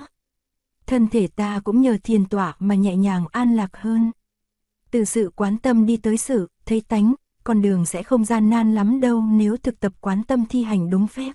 Thân 0.86 1.08
thể 1.08 1.28
ta 1.28 1.60
cũng 1.64 1.82
nhờ 1.82 1.98
thiền 2.04 2.26
tọa 2.26 2.56
mà 2.60 2.76
nhẹ 2.76 2.96
nhàng 2.96 3.26
an 3.32 3.56
lạc 3.56 3.78
hơn. 3.78 4.12
Từ 4.92 5.06
sự 5.06 5.32
quán 5.36 5.58
tâm 5.58 5.86
đi 5.86 5.98
tới 5.98 6.18
sự, 6.18 6.48
thấy 6.66 6.82
tánh, 6.82 7.14
con 7.44 7.62
đường 7.62 7.86
sẽ 7.86 8.04
không 8.04 8.26
gian 8.26 8.50
nan 8.50 8.76
lắm 8.76 9.00
đâu 9.00 9.22
nếu 9.22 9.58
thực 9.58 9.80
tập 9.80 9.94
quán 10.02 10.24
tâm 10.24 10.46
thi 10.50 10.64
hành 10.64 10.90
đúng 10.90 11.08
phép. 11.08 11.32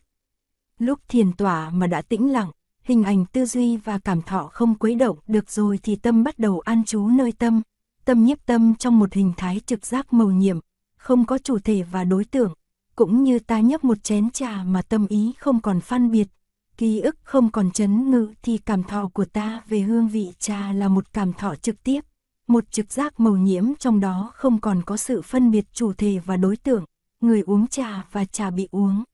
Lúc 0.79 1.01
thiền 1.09 1.33
tỏa 1.33 1.71
mà 1.71 1.87
đã 1.87 2.03
tĩnh 2.03 2.33
lặng, 2.33 2.51
hình 2.83 3.05
ảnh 3.05 3.27
tư 3.27 3.47
duy 3.47 3.77
và 3.77 3.99
cảm 3.99 4.23
thọ 4.23 4.49
không 4.53 4.75
quấy 4.75 4.95
động 4.95 5.19
được 5.27 5.51
rồi 5.51 5.79
thì 5.83 5.97
tâm 5.97 6.25
bắt 6.25 6.39
đầu 6.39 6.61
an 6.61 6.85
trú 6.85 7.09
nơi 7.09 7.33
tâm, 7.33 7.63
tâm 8.05 8.25
nhiếp 8.25 8.47
tâm 8.47 8.75
trong 8.75 8.99
một 8.99 9.13
hình 9.13 9.33
thái 9.37 9.61
trực 9.67 9.87
giác 9.87 10.13
màu 10.13 10.31
nhiệm, 10.31 10.59
không 10.99 11.25
có 11.25 11.39
chủ 11.39 11.59
thể 11.59 11.83
và 11.83 12.05
đối 12.05 12.25
tượng, 12.25 12.55
cũng 12.97 13.23
như 13.23 13.39
ta 13.39 13.61
nhấp 13.61 13.85
một 13.85 14.03
chén 14.03 14.31
trà 14.31 14.63
mà 14.65 14.83
tâm 14.83 15.07
ý 15.07 15.33
không 15.39 15.61
còn 15.61 15.81
phân 15.81 16.11
biệt, 16.11 16.29
ký 16.77 17.01
ức 17.01 17.17
không 17.23 17.51
còn 17.51 17.71
chấn 17.71 18.11
ngự 18.11 18.33
thì 18.43 18.59
cảm 18.59 18.83
thọ 18.83 19.11
của 19.13 19.25
ta 19.25 19.63
về 19.69 19.81
hương 19.81 20.09
vị 20.09 20.33
trà 20.39 20.73
là 20.73 20.89
một 20.89 21.13
cảm 21.13 21.33
thọ 21.33 21.55
trực 21.55 21.83
tiếp, 21.83 22.01
một 22.47 22.71
trực 22.71 22.93
giác 22.93 23.21
màu 23.21 23.37
nhiễm 23.37 23.75
trong 23.75 24.01
đó 24.01 24.31
không 24.35 24.61
còn 24.61 24.83
có 24.87 24.97
sự 24.97 25.23
phân 25.23 25.51
biệt 25.51 25.65
chủ 25.73 25.93
thể 25.93 26.19
và 26.25 26.37
đối 26.37 26.57
tượng, 26.57 26.85
người 27.21 27.41
uống 27.41 27.67
trà 27.67 28.07
và 28.13 28.25
trà 28.25 28.51
bị 28.51 28.69
uống. 28.71 29.05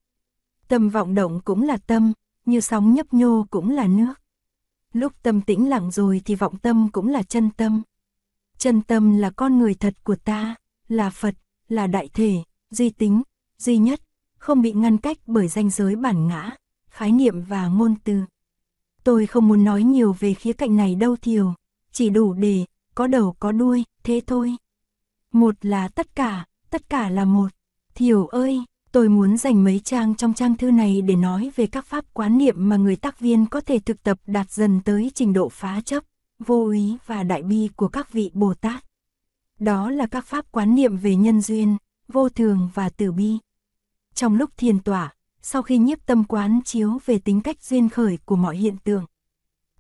Tâm 0.69 0.89
vọng 0.89 1.15
động 1.15 1.41
cũng 1.45 1.63
là 1.63 1.77
tâm, 1.77 2.13
như 2.47 2.61
sóng 2.61 2.95
nhấp 2.95 3.15
nhô 3.15 3.47
cũng 3.51 3.71
là 3.71 3.87
nước. 3.87 4.15
Lúc 4.93 5.13
tâm 5.23 5.41
tĩnh 5.41 5.69
lặng 5.69 5.91
rồi 5.91 6.23
thì 6.25 6.35
vọng 6.35 6.59
tâm 6.59 6.89
cũng 6.93 7.09
là 7.09 7.23
chân 7.23 7.51
tâm. 7.51 7.83
Chân 8.59 8.83
tâm 8.83 9.17
là 9.17 9.31
con 9.31 9.59
người 9.59 9.75
thật 9.75 9.95
của 10.05 10.17
ta, 10.17 10.55
là 10.89 11.11
Phật, 11.11 11.35
là 11.69 11.87
đại 11.87 12.09
thể, 12.15 12.43
duy 12.71 12.91
tính, 12.91 13.23
duy 13.59 13.79
nhất, 13.79 14.01
không 14.39 14.63
bị 14.63 14.73
ngăn 14.73 14.99
cách 14.99 15.19
bởi 15.27 15.49
danh 15.49 15.71
giới 15.71 15.97
bản 15.97 16.29
ngã, 16.29 16.51
khái 16.89 17.13
niệm 17.13 17.43
và 17.43 17.67
ngôn 17.69 17.95
từ. 18.05 18.21
Tôi 19.05 19.27
không 19.27 19.49
muốn 19.49 19.65
nói 19.65 19.83
nhiều 19.83 20.17
về 20.19 20.35
khía 20.35 20.53
cạnh 20.53 20.77
này 20.77 20.95
đâu 20.95 21.17
Thiều, 21.17 21.55
chỉ 21.93 22.11
đủ 22.11 22.33
để, 22.33 22.65
có 22.95 23.07
đầu 23.07 23.37
có 23.39 23.53
đuôi, 23.53 23.85
thế 24.03 24.21
thôi. 24.27 24.57
Một 25.33 25.55
là 25.63 25.89
tất 25.89 26.15
cả, 26.15 26.47
tất 26.71 26.89
cả 26.89 27.11
là 27.11 27.25
một. 27.25 27.49
thiểu 27.95 28.27
ơi, 28.27 28.65
Tôi 28.93 29.09
muốn 29.09 29.37
dành 29.37 29.65
mấy 29.65 29.81
trang 29.85 30.15
trong 30.15 30.35
trang 30.35 30.57
thư 30.57 30.71
này 30.71 31.03
để 31.03 31.17
nói 31.17 31.51
về 31.57 31.67
các 31.67 31.87
pháp 31.87 32.05
quán 32.13 32.39
niệm 32.39 32.55
mà 32.69 32.77
người 32.77 32.97
tác 32.97 33.21
viên 33.21 33.47
có 33.47 33.61
thể 33.61 33.79
thực 33.79 34.03
tập 34.03 34.19
đạt 34.27 34.51
dần 34.51 34.81
tới 34.81 35.11
trình 35.15 35.33
độ 35.33 35.49
phá 35.49 35.81
chấp, 35.81 36.05
vô 36.39 36.69
ý 36.69 36.97
và 37.07 37.23
đại 37.23 37.43
bi 37.43 37.69
của 37.77 37.89
các 37.89 38.13
vị 38.13 38.31
Bồ 38.35 38.55
Tát. 38.55 38.85
Đó 39.59 39.91
là 39.91 40.07
các 40.07 40.27
pháp 40.27 40.53
quán 40.53 40.75
niệm 40.75 40.97
về 40.97 41.17
nhân 41.17 41.41
duyên, 41.41 41.77
vô 42.09 42.29
thường 42.29 42.69
và 42.75 42.89
tử 42.89 43.13
bi. 43.13 43.39
Trong 44.15 44.35
lúc 44.35 44.51
thiền 44.57 44.79
tỏa, 44.79 45.15
sau 45.43 45.63
khi 45.63 45.79
nhiếp 45.79 46.07
tâm 46.07 46.25
quán 46.25 46.61
chiếu 46.65 46.99
về 47.07 47.19
tính 47.19 47.41
cách 47.41 47.63
duyên 47.63 47.89
khởi 47.89 48.19
của 48.25 48.37
mọi 48.37 48.57
hiện 48.57 48.77
tượng, 48.85 49.05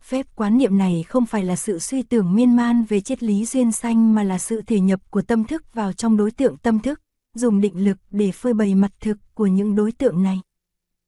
Phép 0.03 0.27
quán 0.37 0.59
niệm 0.59 0.79
này 0.79 1.05
không 1.09 1.27
phải 1.27 1.45
là 1.45 1.57
sự 1.57 1.79
suy 1.79 2.03
tưởng 2.03 2.35
miên 2.35 2.57
man 2.57 2.85
về 2.85 3.01
triết 3.01 3.23
lý 3.23 3.45
duyên 3.45 3.73
sanh 3.73 4.15
mà 4.15 4.23
là 4.23 4.39
sự 4.39 4.63
thể 4.63 4.81
nhập 4.81 5.01
của 5.11 5.23
tâm 5.23 5.45
thức 5.45 5.75
vào 5.75 5.93
trong 5.93 6.17
đối 6.17 6.31
tượng 6.31 6.57
tâm 6.57 6.79
thức, 6.79 7.01
dùng 7.35 7.61
định 7.61 7.85
lực 7.85 7.99
để 8.11 8.33
phơi 8.33 8.55
bày 8.55 8.75
mặt 8.75 8.93
thực 9.01 9.19
của 9.35 9.47
những 9.47 9.77
đối 9.77 9.93
tượng 9.93 10.23
này. 10.23 10.41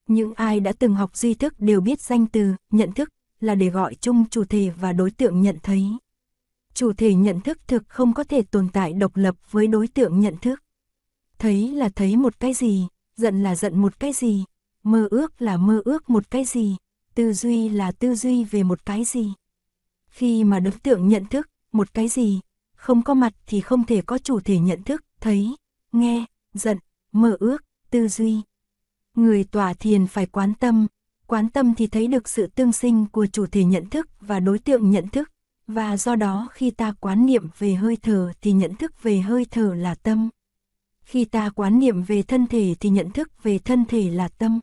Những 0.09 0.35
ai 0.35 0.61
đã 0.61 0.73
từng 0.79 0.95
học 0.95 1.17
duy 1.17 1.35
thức 1.35 1.55
đều 1.59 1.81
biết 1.81 2.01
danh 2.01 2.27
từ, 2.27 2.55
nhận 2.71 2.93
thức, 2.93 3.09
là 3.41 3.55
để 3.55 3.69
gọi 3.71 3.95
chung 3.95 4.25
chủ 4.31 4.45
thể 4.45 4.71
và 4.81 4.93
đối 4.93 5.11
tượng 5.11 5.41
nhận 5.41 5.57
thấy. 5.63 5.87
Chủ 6.75 6.93
thể 6.93 7.15
nhận 7.15 7.41
thức 7.41 7.59
thực 7.67 7.83
không 7.89 8.15
có 8.15 8.25
thể 8.25 8.43
tồn 8.43 8.69
tại 8.69 8.93
độc 8.93 9.17
lập 9.17 9.35
với 9.51 9.67
đối 9.67 9.89
tượng 9.89 10.21
nhận 10.21 10.37
thức. 10.37 10.63
Thấy 11.39 11.69
là 11.69 11.89
thấy 11.89 12.17
một 12.17 12.41
cái 12.41 12.55
gì, 12.55 12.87
giận 13.17 13.43
là 13.43 13.57
giận 13.57 13.79
một 13.79 14.01
cái 14.01 14.13
gì, 14.13 14.45
mơ 14.83 15.09
ước 15.11 15.43
là 15.43 15.57
mơ 15.57 15.83
ước 15.85 16.11
một 16.11 16.31
cái 16.31 16.45
gì, 16.45 16.77
tư 17.14 17.33
duy 17.33 17.68
là 17.68 17.92
tư 17.92 18.14
duy 18.14 18.44
về 18.44 18.62
một 18.62 18.87
cái 18.87 19.04
gì. 19.04 19.33
Khi 20.06 20.44
mà 20.44 20.61
đối 20.61 20.73
tượng 20.73 21.09
nhận 21.09 21.25
thức 21.25 21.49
một 21.73 21.94
cái 21.94 22.09
gì, 22.09 22.40
không 22.76 23.02
có 23.02 23.14
mặt 23.14 23.33
thì 23.47 23.61
không 23.61 23.85
thể 23.85 24.02
có 24.02 24.18
chủ 24.18 24.40
thể 24.40 24.59
nhận 24.59 24.83
thức, 24.83 25.04
thấy, 25.21 25.56
nghe, 25.92 26.25
giận, 26.54 26.78
mơ 27.12 27.37
ước, 27.40 27.64
tư 27.90 28.09
duy. 28.09 28.40
Người 29.14 29.44
tỏa 29.44 29.75
thiền 29.75 30.06
phải 30.06 30.26
quán 30.26 30.54
tâm, 30.54 30.87
quán 31.26 31.49
tâm 31.49 31.75
thì 31.75 31.87
thấy 31.87 32.06
được 32.06 32.28
sự 32.28 32.47
tương 32.47 32.73
sinh 32.73 33.06
của 33.06 33.26
chủ 33.26 33.47
thể 33.47 33.64
nhận 33.64 33.90
thức 33.90 34.09
và 34.21 34.40
đối 34.40 34.59
tượng 34.59 34.90
nhận 34.90 35.09
thức, 35.09 35.30
và 35.66 35.97
do 35.97 36.16
đó 36.16 36.49
khi 36.52 36.71
ta 36.71 36.92
quán 37.00 37.26
niệm 37.26 37.49
về 37.59 37.75
hơi 37.75 37.97
thở 37.97 38.33
thì 38.40 38.52
nhận 38.52 38.75
thức 38.75 39.02
về 39.02 39.21
hơi 39.21 39.47
thở 39.50 39.75
là 39.75 39.94
tâm. 39.94 40.28
Khi 41.00 41.25
ta 41.25 41.50
quán 41.50 41.78
niệm 41.78 42.02
về 42.02 42.23
thân 42.23 42.47
thể 42.47 42.75
thì 42.80 42.88
nhận 42.88 43.11
thức 43.11 43.42
về 43.42 43.59
thân 43.59 43.85
thể 43.85 44.11
là 44.11 44.28
tâm. 44.28 44.61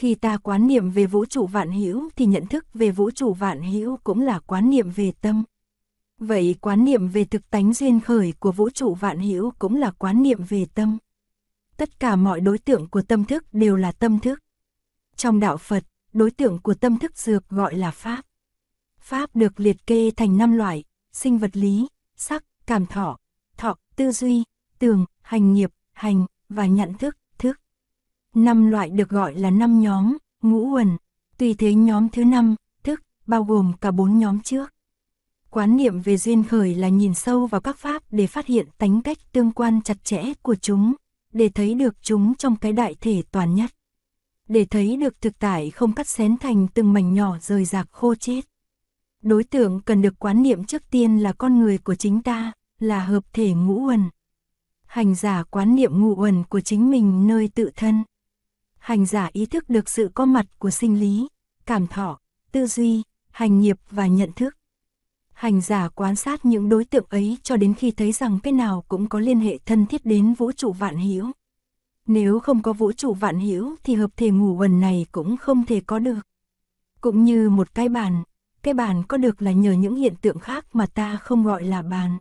Khi 0.00 0.14
ta 0.14 0.36
quán 0.36 0.66
niệm 0.66 0.90
về 0.90 1.06
vũ 1.06 1.26
trụ 1.26 1.46
vạn 1.46 1.72
hữu 1.72 2.08
thì 2.16 2.26
nhận 2.26 2.46
thức 2.46 2.66
về 2.74 2.90
vũ 2.90 3.10
trụ 3.10 3.32
vạn 3.32 3.62
hữu 3.62 3.96
cũng 4.04 4.20
là 4.20 4.38
quán 4.38 4.70
niệm 4.70 4.90
về 4.90 5.12
tâm. 5.20 5.44
Vậy 6.18 6.56
quán 6.60 6.84
niệm 6.84 7.08
về 7.08 7.24
thực 7.24 7.50
tánh 7.50 7.72
duyên 7.72 8.00
khởi 8.00 8.34
của 8.38 8.52
vũ 8.52 8.70
trụ 8.70 8.94
vạn 8.94 9.18
hữu 9.18 9.52
cũng 9.58 9.76
là 9.76 9.90
quán 9.90 10.22
niệm 10.22 10.42
về 10.48 10.66
tâm. 10.74 10.98
Tất 11.76 12.00
cả 12.00 12.16
mọi 12.16 12.40
đối 12.40 12.58
tượng 12.58 12.88
của 12.88 13.02
tâm 13.02 13.24
thức 13.24 13.44
đều 13.52 13.76
là 13.76 13.92
tâm 13.92 14.18
thức. 14.18 14.38
Trong 15.16 15.40
đạo 15.40 15.56
Phật, 15.56 15.84
đối 16.12 16.30
tượng 16.30 16.58
của 16.58 16.74
tâm 16.74 16.98
thức 16.98 17.18
dược 17.18 17.48
gọi 17.48 17.74
là 17.74 17.90
Pháp. 17.90 18.22
Pháp 19.00 19.36
được 19.36 19.60
liệt 19.60 19.86
kê 19.86 20.10
thành 20.16 20.38
năm 20.38 20.52
loại, 20.52 20.84
sinh 21.12 21.38
vật 21.38 21.56
lý, 21.56 21.88
sắc, 22.16 22.44
cảm 22.66 22.86
thọ, 22.86 23.16
thọ, 23.56 23.76
tư 23.96 24.12
duy, 24.12 24.44
tường, 24.78 25.04
hành 25.22 25.52
nghiệp, 25.52 25.70
hành 25.92 26.26
và 26.48 26.66
nhận 26.66 26.94
thức. 26.94 27.19
Năm 28.34 28.70
loại 28.70 28.90
được 28.90 29.08
gọi 29.08 29.34
là 29.34 29.50
năm 29.50 29.80
nhóm, 29.80 30.16
ngũ 30.42 30.74
uẩn, 30.74 30.96
tùy 31.38 31.54
thế 31.54 31.74
nhóm 31.74 32.08
thứ 32.08 32.24
năm, 32.24 32.54
thức, 32.82 33.02
bao 33.26 33.44
gồm 33.44 33.72
cả 33.80 33.90
bốn 33.90 34.18
nhóm 34.18 34.40
trước. 34.40 34.74
Quán 35.50 35.76
niệm 35.76 36.00
về 36.00 36.16
duyên 36.16 36.44
khởi 36.44 36.74
là 36.74 36.88
nhìn 36.88 37.14
sâu 37.14 37.46
vào 37.46 37.60
các 37.60 37.78
pháp 37.78 38.02
để 38.10 38.26
phát 38.26 38.46
hiện 38.46 38.66
tánh 38.78 39.02
cách 39.02 39.18
tương 39.32 39.52
quan 39.52 39.82
chặt 39.82 40.04
chẽ 40.04 40.22
của 40.42 40.54
chúng, 40.54 40.94
để 41.32 41.48
thấy 41.48 41.74
được 41.74 41.94
chúng 42.02 42.34
trong 42.34 42.56
cái 42.56 42.72
đại 42.72 42.94
thể 43.00 43.22
toàn 43.30 43.54
nhất. 43.54 43.70
Để 44.48 44.64
thấy 44.64 44.96
được 44.96 45.20
thực 45.20 45.38
tại 45.38 45.70
không 45.70 45.92
cắt 45.92 46.08
xén 46.08 46.36
thành 46.38 46.68
từng 46.68 46.92
mảnh 46.92 47.14
nhỏ 47.14 47.36
rời 47.40 47.64
rạc 47.64 47.86
khô 47.90 48.14
chết. 48.14 48.40
Đối 49.22 49.44
tượng 49.44 49.80
cần 49.80 50.02
được 50.02 50.18
quán 50.18 50.42
niệm 50.42 50.64
trước 50.64 50.82
tiên 50.90 51.18
là 51.18 51.32
con 51.32 51.60
người 51.60 51.78
của 51.78 51.94
chính 51.94 52.22
ta, 52.22 52.52
là 52.78 53.04
hợp 53.04 53.24
thể 53.32 53.52
ngũ 53.52 53.86
uẩn. 53.86 54.04
Hành 54.86 55.14
giả 55.14 55.42
quán 55.42 55.74
niệm 55.74 56.00
ngũ 56.00 56.14
uẩn 56.14 56.44
của 56.44 56.60
chính 56.60 56.90
mình 56.90 57.26
nơi 57.26 57.48
tự 57.54 57.70
thân 57.76 58.04
hành 58.80 59.06
giả 59.06 59.28
ý 59.32 59.46
thức 59.46 59.70
được 59.70 59.88
sự 59.88 60.10
có 60.14 60.24
mặt 60.24 60.46
của 60.58 60.70
sinh 60.70 61.00
lý, 61.00 61.28
cảm 61.66 61.86
thọ, 61.86 62.18
tư 62.52 62.66
duy, 62.66 63.02
hành 63.30 63.60
nghiệp 63.60 63.76
và 63.90 64.06
nhận 64.06 64.32
thức. 64.32 64.56
Hành 65.32 65.60
giả 65.60 65.88
quan 65.88 66.16
sát 66.16 66.44
những 66.44 66.68
đối 66.68 66.84
tượng 66.84 67.06
ấy 67.08 67.38
cho 67.42 67.56
đến 67.56 67.74
khi 67.74 67.90
thấy 67.90 68.12
rằng 68.12 68.38
cái 68.42 68.52
nào 68.52 68.84
cũng 68.88 69.08
có 69.08 69.18
liên 69.18 69.40
hệ 69.40 69.58
thân 69.58 69.86
thiết 69.86 70.06
đến 70.06 70.34
vũ 70.34 70.52
trụ 70.52 70.72
vạn 70.72 70.96
hữu. 70.96 71.30
Nếu 72.06 72.40
không 72.40 72.62
có 72.62 72.72
vũ 72.72 72.92
trụ 72.92 73.14
vạn 73.14 73.40
hữu 73.40 73.76
thì 73.84 73.94
hợp 73.94 74.10
thể 74.16 74.30
ngủ 74.30 74.56
quần 74.58 74.80
này 74.80 75.06
cũng 75.12 75.36
không 75.36 75.66
thể 75.66 75.80
có 75.80 75.98
được. 75.98 76.20
Cũng 77.00 77.24
như 77.24 77.50
một 77.50 77.74
cái 77.74 77.88
bàn, 77.88 78.22
cái 78.62 78.74
bàn 78.74 79.02
có 79.08 79.16
được 79.16 79.42
là 79.42 79.52
nhờ 79.52 79.72
những 79.72 79.96
hiện 79.96 80.14
tượng 80.22 80.38
khác 80.38 80.66
mà 80.72 80.86
ta 80.86 81.16
không 81.16 81.44
gọi 81.44 81.64
là 81.64 81.82
bàn. 81.82 82.18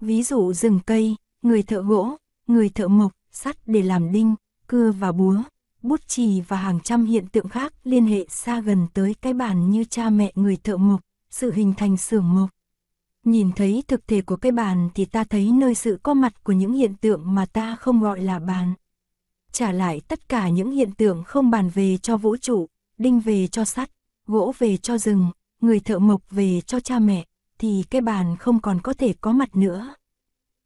Ví 0.00 0.22
dụ 0.22 0.52
rừng 0.52 0.80
cây, 0.86 1.16
người 1.42 1.62
thợ 1.62 1.82
gỗ, 1.82 2.16
người 2.46 2.68
thợ 2.68 2.88
mộc, 2.88 3.12
sắt 3.30 3.56
để 3.66 3.82
làm 3.82 4.12
đinh, 4.12 4.34
cưa 4.66 4.92
và 4.92 5.12
búa, 5.12 5.42
bút 5.88 6.08
chì 6.08 6.40
và 6.40 6.56
hàng 6.56 6.80
trăm 6.80 7.04
hiện 7.04 7.26
tượng 7.26 7.48
khác 7.48 7.72
liên 7.84 8.06
hệ 8.06 8.26
xa 8.28 8.60
gần 8.60 8.86
tới 8.94 9.14
cái 9.22 9.34
bàn 9.34 9.70
như 9.70 9.84
cha 9.84 10.10
mẹ 10.10 10.32
người 10.34 10.56
thợ 10.56 10.76
mộc, 10.76 11.00
sự 11.30 11.52
hình 11.52 11.74
thành 11.76 11.96
xưởng 11.96 12.34
mộc. 12.34 12.50
Nhìn 13.24 13.52
thấy 13.52 13.82
thực 13.88 14.08
thể 14.08 14.22
của 14.22 14.36
cái 14.36 14.52
bàn 14.52 14.88
thì 14.94 15.04
ta 15.04 15.24
thấy 15.24 15.52
nơi 15.52 15.74
sự 15.74 15.98
có 16.02 16.14
mặt 16.14 16.44
của 16.44 16.52
những 16.52 16.72
hiện 16.72 16.94
tượng 16.94 17.34
mà 17.34 17.46
ta 17.46 17.76
không 17.76 18.00
gọi 18.00 18.20
là 18.20 18.38
bàn. 18.38 18.74
Trả 19.52 19.72
lại 19.72 20.00
tất 20.08 20.28
cả 20.28 20.48
những 20.48 20.70
hiện 20.70 20.92
tượng 20.92 21.24
không 21.24 21.50
bàn 21.50 21.70
về 21.74 21.96
cho 21.96 22.16
vũ 22.16 22.36
trụ, 22.36 22.66
đinh 22.98 23.20
về 23.20 23.46
cho 23.46 23.64
sắt, 23.64 23.90
gỗ 24.26 24.52
về 24.58 24.76
cho 24.76 24.98
rừng, 24.98 25.30
người 25.60 25.80
thợ 25.80 25.98
mộc 25.98 26.30
về 26.30 26.60
cho 26.60 26.80
cha 26.80 26.98
mẹ, 26.98 27.24
thì 27.58 27.84
cái 27.90 28.00
bàn 28.00 28.36
không 28.36 28.60
còn 28.60 28.80
có 28.80 28.92
thể 28.92 29.14
có 29.20 29.32
mặt 29.32 29.56
nữa. 29.56 29.94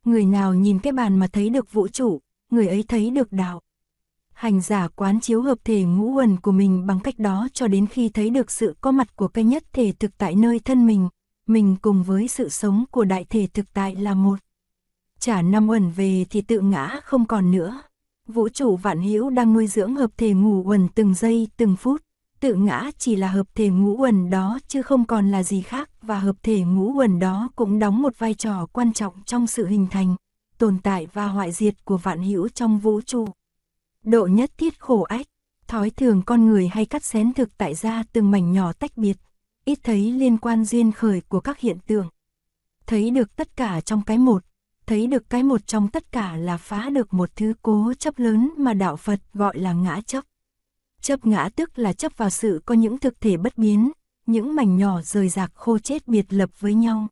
Người 0.05 0.25
nào 0.25 0.55
nhìn 0.55 0.79
cái 0.79 0.93
bàn 0.93 1.19
mà 1.19 1.27
thấy 1.27 1.49
được 1.51 1.73
vũ 1.73 1.89
trụ, 1.89 2.21
người 2.51 2.69
ấy 2.69 2.85
thấy 2.89 3.11
được 3.11 3.33
đạo 3.33 3.61
hành 4.35 4.61
giả 4.61 4.89
quán 4.89 5.21
chiếu 5.21 5.43
hợp 5.43 5.59
thể 5.65 5.83
ngũ 5.83 6.15
uẩn 6.17 6.41
của 6.41 6.53
mình 6.53 6.87
bằng 6.87 7.01
cách 7.01 7.19
đó 7.19 7.49
cho 7.53 7.69
đến 7.69 7.87
khi 7.87 8.09
thấy 8.09 8.31
được 8.31 8.51
sự 8.51 8.77
có 8.81 8.91
mặt 8.91 9.17
của 9.17 9.29
cái 9.29 9.45
nhất 9.45 9.65
thể 9.73 9.93
thực 9.99 10.19
tại 10.19 10.35
nơi 10.35 10.59
thân 10.59 10.87
mình, 10.87 11.09
mình 11.47 11.77
cùng 11.83 12.03
với 12.03 12.29
sự 12.29 12.49
sống 12.49 12.85
của 12.91 13.05
đại 13.05 13.25
thể 13.31 13.47
thực 13.55 13.73
tại 13.73 13.95
là 13.97 14.15
một. 14.15 14.39
Trả 15.21 15.43
năm 15.43 15.69
uẩn 15.69 15.91
về 15.91 16.25
thì 16.31 16.41
tự 16.41 16.61
ngã 16.61 17.01
không 17.05 17.27
còn 17.27 17.51
nữa. 17.51 17.83
Vũ 18.29 18.49
trụ 18.49 18.77
vạn 18.77 19.03
hữu 19.03 19.31
đang 19.31 19.53
nuôi 19.53 19.67
dưỡng 19.67 19.97
hợp 19.97 20.11
thể 20.17 20.33
ngũ 20.33 20.63
uẩn 20.63 20.89
từng 20.89 21.15
giây 21.15 21.49
từng 21.57 21.77
phút, 21.77 22.03
tự 22.41 22.55
ngã 22.55 22.91
chỉ 22.99 23.17
là 23.17 23.29
hợp 23.29 23.47
thể 23.55 23.69
ngũ 23.69 23.97
uẩn 23.97 24.31
đó 24.31 24.59
chứ 24.69 24.83
không 24.83 25.05
còn 25.05 25.31
là 25.31 25.43
gì 25.43 25.63
khác 25.63 25.91
và 26.03 26.19
hợp 26.19 26.37
thể 26.43 26.61
ngũ 26.61 26.93
uẩn 26.97 27.19
đó 27.19 27.49
cũng 27.57 27.79
đóng 27.79 28.03
một 28.03 28.19
vai 28.19 28.35
trò 28.35 28.67
quan 28.73 28.93
trọng 28.93 29.15
trong 29.27 29.47
sự 29.47 29.67
hình 29.67 29.87
thành, 29.91 30.17
tồn 30.59 30.79
tại 30.83 31.07
và 31.13 31.27
hoại 31.27 31.53
diệt 31.53 31.85
của 31.85 31.97
vạn 31.97 32.23
hữu 32.23 32.49
trong 32.49 32.79
vũ 32.79 33.01
trụ. 33.01 33.29
Độ 34.03 34.27
nhất 34.27 34.51
thiết 34.59 34.81
khổ 34.81 35.03
ách, 35.03 35.27
thói 35.67 35.91
thường 35.91 36.23
con 36.27 36.47
người 36.47 36.69
hay 36.69 36.87
cắt 36.87 37.05
xén 37.05 37.33
thực 37.33 37.59
tại 37.59 37.75
ra 37.75 38.03
từng 38.13 38.31
mảnh 38.31 38.53
nhỏ 38.53 38.73
tách 38.73 38.97
biệt, 38.97 39.17
ít 39.65 39.79
thấy 39.83 40.13
liên 40.13 40.39
quan 40.39 40.65
duyên 40.65 40.93
khởi 40.93 41.21
của 41.21 41.41
các 41.41 41.59
hiện 41.59 41.79
tượng. 41.87 42.09
Thấy 42.87 43.11
được 43.11 43.37
tất 43.37 43.57
cả 43.57 43.81
trong 43.81 44.03
cái 44.03 44.19
một, 44.19 44.45
thấy 44.87 45.07
được 45.07 45.31
cái 45.31 45.43
một 45.43 45.67
trong 45.67 45.89
tất 45.89 46.13
cả 46.13 46.37
là 46.37 46.57
phá 46.57 46.91
được 46.91 47.15
một 47.15 47.37
thứ 47.37 47.55
cố 47.63 47.93
chấp 47.99 48.19
lớn 48.19 48.51
mà 48.57 48.75
đạo 48.75 48.97
Phật 48.97 49.21
gọi 49.35 49.59
là 49.59 49.73
ngã 49.73 50.01
chấp. 50.07 50.25
Chấp 51.01 51.27
ngã 51.27 51.49
tức 51.57 51.79
là 51.79 51.93
chấp 51.93 52.13
vào 52.17 52.31
sự 52.31 52.63
có 52.67 52.75
những 52.75 52.99
thực 52.99 53.21
thể 53.21 53.37
bất 53.37 53.59
biến, 53.59 53.91
những 54.27 54.55
mảnh 54.55 54.77
nhỏ 54.77 55.03
rời 55.03 55.29
rạc 55.29 55.55
khô 55.55 55.79
chết 55.79 56.09
biệt 56.09 56.27
lập 56.29 56.51
với 56.61 56.75
nhau. 56.75 57.09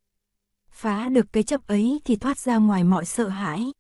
Phá 0.70 1.09
được 1.09 1.33
cái 1.33 1.42
chấp 1.42 1.66
ấy 1.66 2.00
thì 2.05 2.16
thoát 2.16 2.38
ra 2.38 2.57
ngoài 2.57 2.85
mọi 2.85 3.05
sợ 3.05 3.29
hãi. 3.29 3.72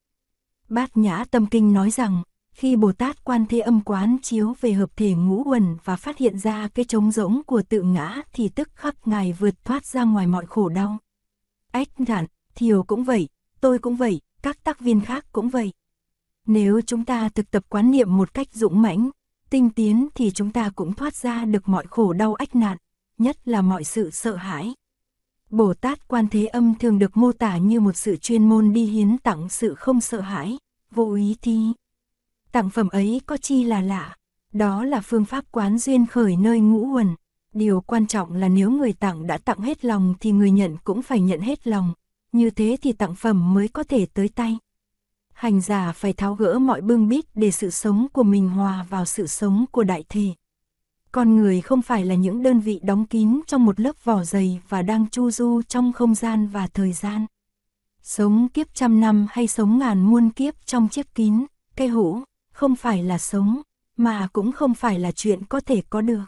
Bát 0.68 0.96
Nhã 0.96 1.24
Tâm 1.30 1.46
Kinh 1.46 1.72
nói 1.72 1.90
rằng, 1.90 2.22
khi 2.52 2.76
Bồ 2.76 2.92
Tát 2.92 3.24
Quan 3.24 3.46
Thế 3.46 3.60
Âm 3.60 3.80
quán 3.80 4.16
chiếu 4.22 4.54
về 4.60 4.72
hợp 4.72 4.90
thể 4.96 5.14
ngũ 5.14 5.42
uẩn 5.46 5.76
và 5.84 5.96
phát 5.96 6.18
hiện 6.18 6.38
ra 6.38 6.68
cái 6.68 6.84
trống 6.84 7.10
rỗng 7.10 7.42
của 7.46 7.62
tự 7.62 7.82
ngã 7.82 8.22
thì 8.32 8.48
tức 8.48 8.68
khắc 8.74 9.08
Ngài 9.08 9.32
vượt 9.32 9.64
thoát 9.64 9.86
ra 9.86 10.04
ngoài 10.04 10.26
mọi 10.26 10.46
khổ 10.46 10.68
đau. 10.68 10.98
Ách 11.72 11.88
thản, 12.06 12.26
Thiều 12.54 12.82
cũng 12.82 13.04
vậy, 13.04 13.28
tôi 13.60 13.78
cũng 13.78 13.96
vậy, 13.96 14.20
các 14.42 14.64
tác 14.64 14.80
viên 14.80 15.00
khác 15.00 15.26
cũng 15.32 15.48
vậy. 15.48 15.72
Nếu 16.46 16.80
chúng 16.80 17.04
ta 17.04 17.28
thực 17.28 17.50
tập 17.50 17.64
quán 17.68 17.90
niệm 17.90 18.16
một 18.16 18.34
cách 18.34 18.48
dũng 18.52 18.82
mãnh, 18.82 19.10
tinh 19.50 19.70
tiến 19.70 20.08
thì 20.14 20.30
chúng 20.30 20.52
ta 20.52 20.70
cũng 20.76 20.94
thoát 20.94 21.16
ra 21.16 21.44
được 21.44 21.68
mọi 21.68 21.86
khổ 21.90 22.12
đau 22.12 22.34
ách 22.34 22.56
nạn, 22.56 22.76
nhất 23.18 23.48
là 23.48 23.62
mọi 23.62 23.84
sự 23.84 24.10
sợ 24.10 24.36
hãi. 24.36 24.74
Bồ 25.50 25.74
Tát 25.74 26.08
Quan 26.08 26.28
Thế 26.28 26.46
Âm 26.46 26.74
thường 26.78 26.98
được 26.98 27.16
mô 27.16 27.32
tả 27.32 27.56
như 27.56 27.80
một 27.80 27.96
sự 27.96 28.16
chuyên 28.16 28.48
môn 28.48 28.72
đi 28.72 28.84
hiến 28.84 29.18
tặng 29.18 29.48
sự 29.48 29.74
không 29.74 30.00
sợ 30.00 30.20
hãi, 30.20 30.58
vô 30.90 31.14
ý 31.14 31.36
thi. 31.42 31.72
Tặng 32.52 32.70
phẩm 32.70 32.88
ấy 32.88 33.20
có 33.26 33.36
chi 33.36 33.64
là 33.64 33.80
lạ, 33.80 34.16
đó 34.52 34.84
là 34.84 35.00
phương 35.00 35.24
pháp 35.24 35.44
quán 35.50 35.78
duyên 35.78 36.06
khởi 36.06 36.36
nơi 36.36 36.60
ngũ 36.60 36.94
uẩn. 36.94 37.14
Điều 37.54 37.80
quan 37.80 38.06
trọng 38.06 38.32
là 38.32 38.48
nếu 38.48 38.70
người 38.70 38.92
tặng 38.92 39.26
đã 39.26 39.38
tặng 39.38 39.60
hết 39.60 39.84
lòng 39.84 40.14
thì 40.20 40.32
người 40.32 40.50
nhận 40.50 40.76
cũng 40.84 41.02
phải 41.02 41.20
nhận 41.20 41.40
hết 41.40 41.66
lòng, 41.66 41.92
như 42.32 42.50
thế 42.50 42.76
thì 42.82 42.92
tặng 42.92 43.14
phẩm 43.14 43.54
mới 43.54 43.68
có 43.68 43.82
thể 43.82 44.06
tới 44.06 44.28
tay. 44.28 44.58
Hành 45.32 45.60
giả 45.60 45.92
phải 45.92 46.12
tháo 46.12 46.34
gỡ 46.34 46.58
mọi 46.58 46.80
bưng 46.80 47.08
bít 47.08 47.24
để 47.34 47.50
sự 47.50 47.70
sống 47.70 48.06
của 48.12 48.22
mình 48.22 48.48
hòa 48.48 48.86
vào 48.90 49.04
sự 49.04 49.26
sống 49.26 49.64
của 49.70 49.84
đại 49.84 50.04
thể. 50.08 50.28
Con 51.12 51.36
người 51.36 51.60
không 51.60 51.82
phải 51.82 52.04
là 52.04 52.14
những 52.14 52.42
đơn 52.42 52.60
vị 52.60 52.80
đóng 52.82 53.06
kín 53.06 53.40
trong 53.46 53.64
một 53.64 53.80
lớp 53.80 54.04
vỏ 54.04 54.24
dày 54.24 54.60
và 54.68 54.82
đang 54.82 55.10
chu 55.10 55.30
du 55.30 55.62
trong 55.62 55.92
không 55.92 56.14
gian 56.14 56.46
và 56.46 56.66
thời 56.66 56.92
gian. 56.92 57.26
Sống 58.02 58.48
kiếp 58.48 58.74
trăm 58.74 59.00
năm 59.00 59.26
hay 59.30 59.46
sống 59.46 59.78
ngàn 59.78 60.02
muôn 60.02 60.30
kiếp 60.30 60.66
trong 60.66 60.88
chiếc 60.88 61.14
kín, 61.14 61.46
cây 61.76 61.88
hũ, 61.88 62.22
không 62.60 62.76
phải 62.76 63.02
là 63.02 63.18
sống, 63.18 63.60
mà 63.96 64.28
cũng 64.32 64.52
không 64.52 64.74
phải 64.74 64.98
là 64.98 65.12
chuyện 65.12 65.44
có 65.44 65.60
thể 65.60 65.82
có 65.90 66.00
được. 66.00 66.24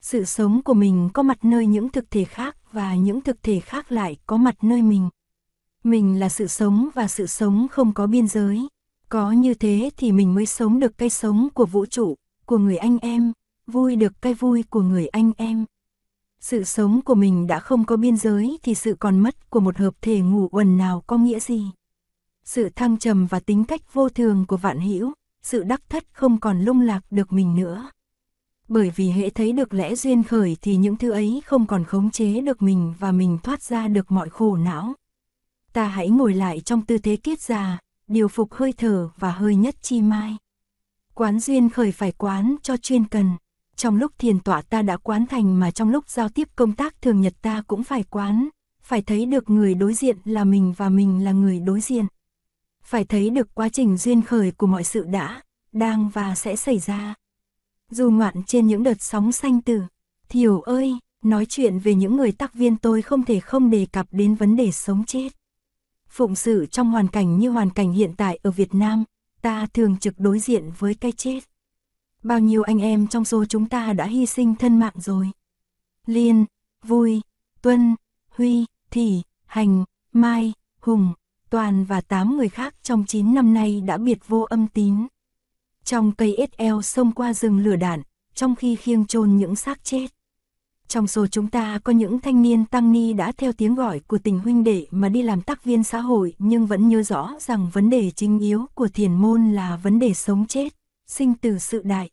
Sự 0.00 0.24
sống 0.24 0.62
của 0.62 0.74
mình 0.74 1.08
có 1.14 1.22
mặt 1.22 1.44
nơi 1.44 1.66
những 1.66 1.88
thực 1.88 2.10
thể 2.10 2.24
khác 2.24 2.56
và 2.72 2.94
những 2.94 3.20
thực 3.20 3.42
thể 3.42 3.60
khác 3.60 3.92
lại 3.92 4.16
có 4.26 4.36
mặt 4.36 4.54
nơi 4.62 4.82
mình. 4.82 5.08
Mình 5.84 6.20
là 6.20 6.28
sự 6.28 6.46
sống 6.46 6.88
và 6.94 7.08
sự 7.08 7.26
sống 7.26 7.66
không 7.70 7.94
có 7.94 8.06
biên 8.06 8.28
giới. 8.28 8.68
Có 9.08 9.32
như 9.32 9.54
thế 9.54 9.90
thì 9.96 10.12
mình 10.12 10.34
mới 10.34 10.46
sống 10.46 10.80
được 10.80 10.98
cái 10.98 11.10
sống 11.10 11.48
của 11.54 11.66
vũ 11.66 11.86
trụ, 11.86 12.14
của 12.46 12.58
người 12.58 12.76
anh 12.76 12.98
em, 12.98 13.32
vui 13.66 13.96
được 13.96 14.12
cái 14.22 14.34
vui 14.34 14.62
của 14.62 14.82
người 14.82 15.06
anh 15.06 15.32
em. 15.36 15.64
Sự 16.40 16.64
sống 16.64 17.02
của 17.02 17.14
mình 17.14 17.46
đã 17.46 17.60
không 17.60 17.84
có 17.84 17.96
biên 17.96 18.16
giới 18.16 18.58
thì 18.62 18.74
sự 18.74 18.96
còn 19.00 19.18
mất 19.18 19.50
của 19.50 19.60
một 19.60 19.76
hợp 19.76 19.94
thể 20.02 20.20
ngủ 20.20 20.48
quần 20.48 20.76
nào 20.76 21.02
có 21.06 21.16
nghĩa 21.16 21.40
gì. 21.40 21.70
Sự 22.44 22.68
thăng 22.76 22.98
trầm 22.98 23.26
và 23.26 23.40
tính 23.40 23.64
cách 23.64 23.92
vô 23.92 24.08
thường 24.08 24.44
của 24.48 24.56
vạn 24.56 24.80
hữu, 24.80 25.12
sự 25.50 25.62
đắc 25.62 25.82
thất 25.88 26.04
không 26.12 26.40
còn 26.40 26.60
lung 26.60 26.80
lạc 26.80 27.00
được 27.10 27.32
mình 27.32 27.54
nữa. 27.54 27.90
Bởi 28.68 28.90
vì 28.96 29.10
hệ 29.10 29.30
thấy 29.30 29.52
được 29.52 29.74
lẽ 29.74 29.94
duyên 29.94 30.22
khởi 30.22 30.56
thì 30.62 30.76
những 30.76 30.96
thứ 30.96 31.10
ấy 31.10 31.42
không 31.46 31.66
còn 31.66 31.84
khống 31.84 32.10
chế 32.10 32.40
được 32.40 32.62
mình 32.62 32.94
và 32.98 33.12
mình 33.12 33.38
thoát 33.42 33.62
ra 33.62 33.88
được 33.88 34.10
mọi 34.12 34.28
khổ 34.28 34.56
não. 34.56 34.94
Ta 35.72 35.84
hãy 35.84 36.08
ngồi 36.08 36.34
lại 36.34 36.60
trong 36.60 36.82
tư 36.82 36.98
thế 36.98 37.16
kiết 37.16 37.40
già, 37.40 37.78
điều 38.06 38.28
phục 38.28 38.54
hơi 38.54 38.72
thở 38.72 39.08
và 39.18 39.30
hơi 39.30 39.56
nhất 39.56 39.82
chi 39.82 40.02
mai. 40.02 40.36
Quán 41.14 41.40
duyên 41.40 41.70
khởi 41.70 41.92
phải 41.92 42.12
quán 42.12 42.56
cho 42.62 42.76
chuyên 42.76 43.04
cần. 43.04 43.30
Trong 43.76 43.96
lúc 43.96 44.12
thiền 44.18 44.40
tọa 44.40 44.62
ta 44.62 44.82
đã 44.82 44.96
quán 44.96 45.26
thành 45.26 45.60
mà 45.60 45.70
trong 45.70 45.90
lúc 45.90 46.08
giao 46.08 46.28
tiếp 46.28 46.48
công 46.56 46.72
tác 46.72 47.02
thường 47.02 47.20
nhật 47.20 47.34
ta 47.42 47.62
cũng 47.66 47.84
phải 47.84 48.02
quán, 48.02 48.48
phải 48.82 49.02
thấy 49.02 49.26
được 49.26 49.50
người 49.50 49.74
đối 49.74 49.94
diện 49.94 50.16
là 50.24 50.44
mình 50.44 50.74
và 50.76 50.88
mình 50.88 51.24
là 51.24 51.32
người 51.32 51.60
đối 51.60 51.80
diện. 51.80 52.06
Phải 52.88 53.04
thấy 53.04 53.30
được 53.30 53.54
quá 53.54 53.68
trình 53.68 53.96
duyên 53.96 54.22
khởi 54.22 54.50
của 54.50 54.66
mọi 54.66 54.84
sự 54.84 55.04
đã, 55.04 55.42
đang 55.72 56.08
và 56.08 56.34
sẽ 56.34 56.56
xảy 56.56 56.78
ra. 56.78 57.14
Dù 57.90 58.10
ngoạn 58.10 58.42
trên 58.46 58.66
những 58.66 58.82
đợt 58.82 59.02
sóng 59.02 59.32
xanh 59.32 59.62
tử, 59.62 59.82
Thiểu 60.28 60.60
ơi, 60.60 60.98
nói 61.24 61.46
chuyện 61.48 61.78
về 61.78 61.94
những 61.94 62.16
người 62.16 62.32
tác 62.32 62.54
viên 62.54 62.76
tôi 62.76 63.02
không 63.02 63.24
thể 63.24 63.40
không 63.40 63.70
đề 63.70 63.86
cập 63.92 64.06
đến 64.10 64.34
vấn 64.34 64.56
đề 64.56 64.72
sống 64.72 65.04
chết. 65.04 65.28
Phụng 66.08 66.34
sự 66.34 66.66
trong 66.66 66.90
hoàn 66.90 67.08
cảnh 67.08 67.38
như 67.38 67.50
hoàn 67.50 67.70
cảnh 67.70 67.92
hiện 67.92 68.12
tại 68.16 68.38
ở 68.42 68.50
Việt 68.50 68.74
Nam, 68.74 69.04
ta 69.42 69.66
thường 69.74 69.98
trực 69.98 70.14
đối 70.18 70.38
diện 70.38 70.70
với 70.78 70.94
cái 70.94 71.12
chết. 71.12 71.40
Bao 72.22 72.38
nhiêu 72.38 72.62
anh 72.62 72.78
em 72.78 73.06
trong 73.06 73.24
số 73.24 73.44
chúng 73.44 73.68
ta 73.68 73.92
đã 73.92 74.06
hy 74.06 74.26
sinh 74.26 74.54
thân 74.54 74.78
mạng 74.78 74.94
rồi. 74.96 75.30
Liên, 76.06 76.44
Vui, 76.84 77.20
Tuân, 77.62 77.96
Huy, 78.28 78.64
Thị, 78.90 79.22
Hành, 79.46 79.84
Mai, 80.12 80.52
Hùng, 80.80 81.12
Toàn 81.50 81.84
và 81.84 82.00
8 82.00 82.36
người 82.36 82.48
khác 82.48 82.74
trong 82.82 83.04
9 83.06 83.34
năm 83.34 83.54
nay 83.54 83.82
đã 83.86 83.98
biệt 83.98 84.28
vô 84.28 84.40
âm 84.40 84.66
tín. 84.66 85.06
Trong 85.84 86.12
cây 86.12 86.48
SL 86.52 86.80
xông 86.82 87.12
qua 87.12 87.34
rừng 87.34 87.58
lửa 87.58 87.76
đạn, 87.76 88.02
trong 88.34 88.54
khi 88.54 88.76
khiêng 88.76 89.06
chôn 89.06 89.36
những 89.36 89.56
xác 89.56 89.84
chết. 89.84 90.06
Trong 90.88 91.06
số 91.06 91.26
chúng 91.26 91.46
ta 91.50 91.78
có 91.84 91.92
những 91.92 92.20
thanh 92.20 92.42
niên 92.42 92.64
tăng 92.64 92.92
ni 92.92 93.12
đã 93.12 93.32
theo 93.32 93.52
tiếng 93.52 93.74
gọi 93.74 94.00
của 94.00 94.18
tình 94.18 94.38
huynh 94.38 94.64
đệ 94.64 94.86
mà 94.90 95.08
đi 95.08 95.22
làm 95.22 95.42
tác 95.42 95.64
viên 95.64 95.84
xã 95.84 96.00
hội 96.00 96.34
nhưng 96.38 96.66
vẫn 96.66 96.88
nhớ 96.88 97.02
rõ 97.02 97.34
rằng 97.40 97.70
vấn 97.72 97.90
đề 97.90 98.10
chính 98.10 98.38
yếu 98.38 98.66
của 98.74 98.88
thiền 98.88 99.14
môn 99.14 99.52
là 99.52 99.76
vấn 99.76 99.98
đề 99.98 100.14
sống 100.14 100.46
chết, 100.46 100.74
sinh 101.06 101.34
từ 101.34 101.58
sự 101.58 101.82
đại. 101.82 102.10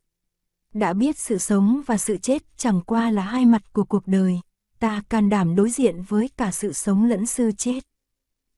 Đã 0.73 0.93
biết 0.93 1.17
sự 1.17 1.37
sống 1.37 1.81
và 1.85 1.97
sự 1.97 2.17
chết 2.17 2.57
chẳng 2.57 2.81
qua 2.81 3.11
là 3.11 3.21
hai 3.21 3.45
mặt 3.45 3.73
của 3.73 3.83
cuộc 3.83 4.07
đời, 4.07 4.39
ta 4.79 5.03
can 5.09 5.29
đảm 5.29 5.55
đối 5.55 5.69
diện 5.69 6.01
với 6.07 6.29
cả 6.37 6.51
sự 6.51 6.73
sống 6.73 7.05
lẫn 7.05 7.25
sự 7.25 7.51
chết. 7.51 7.79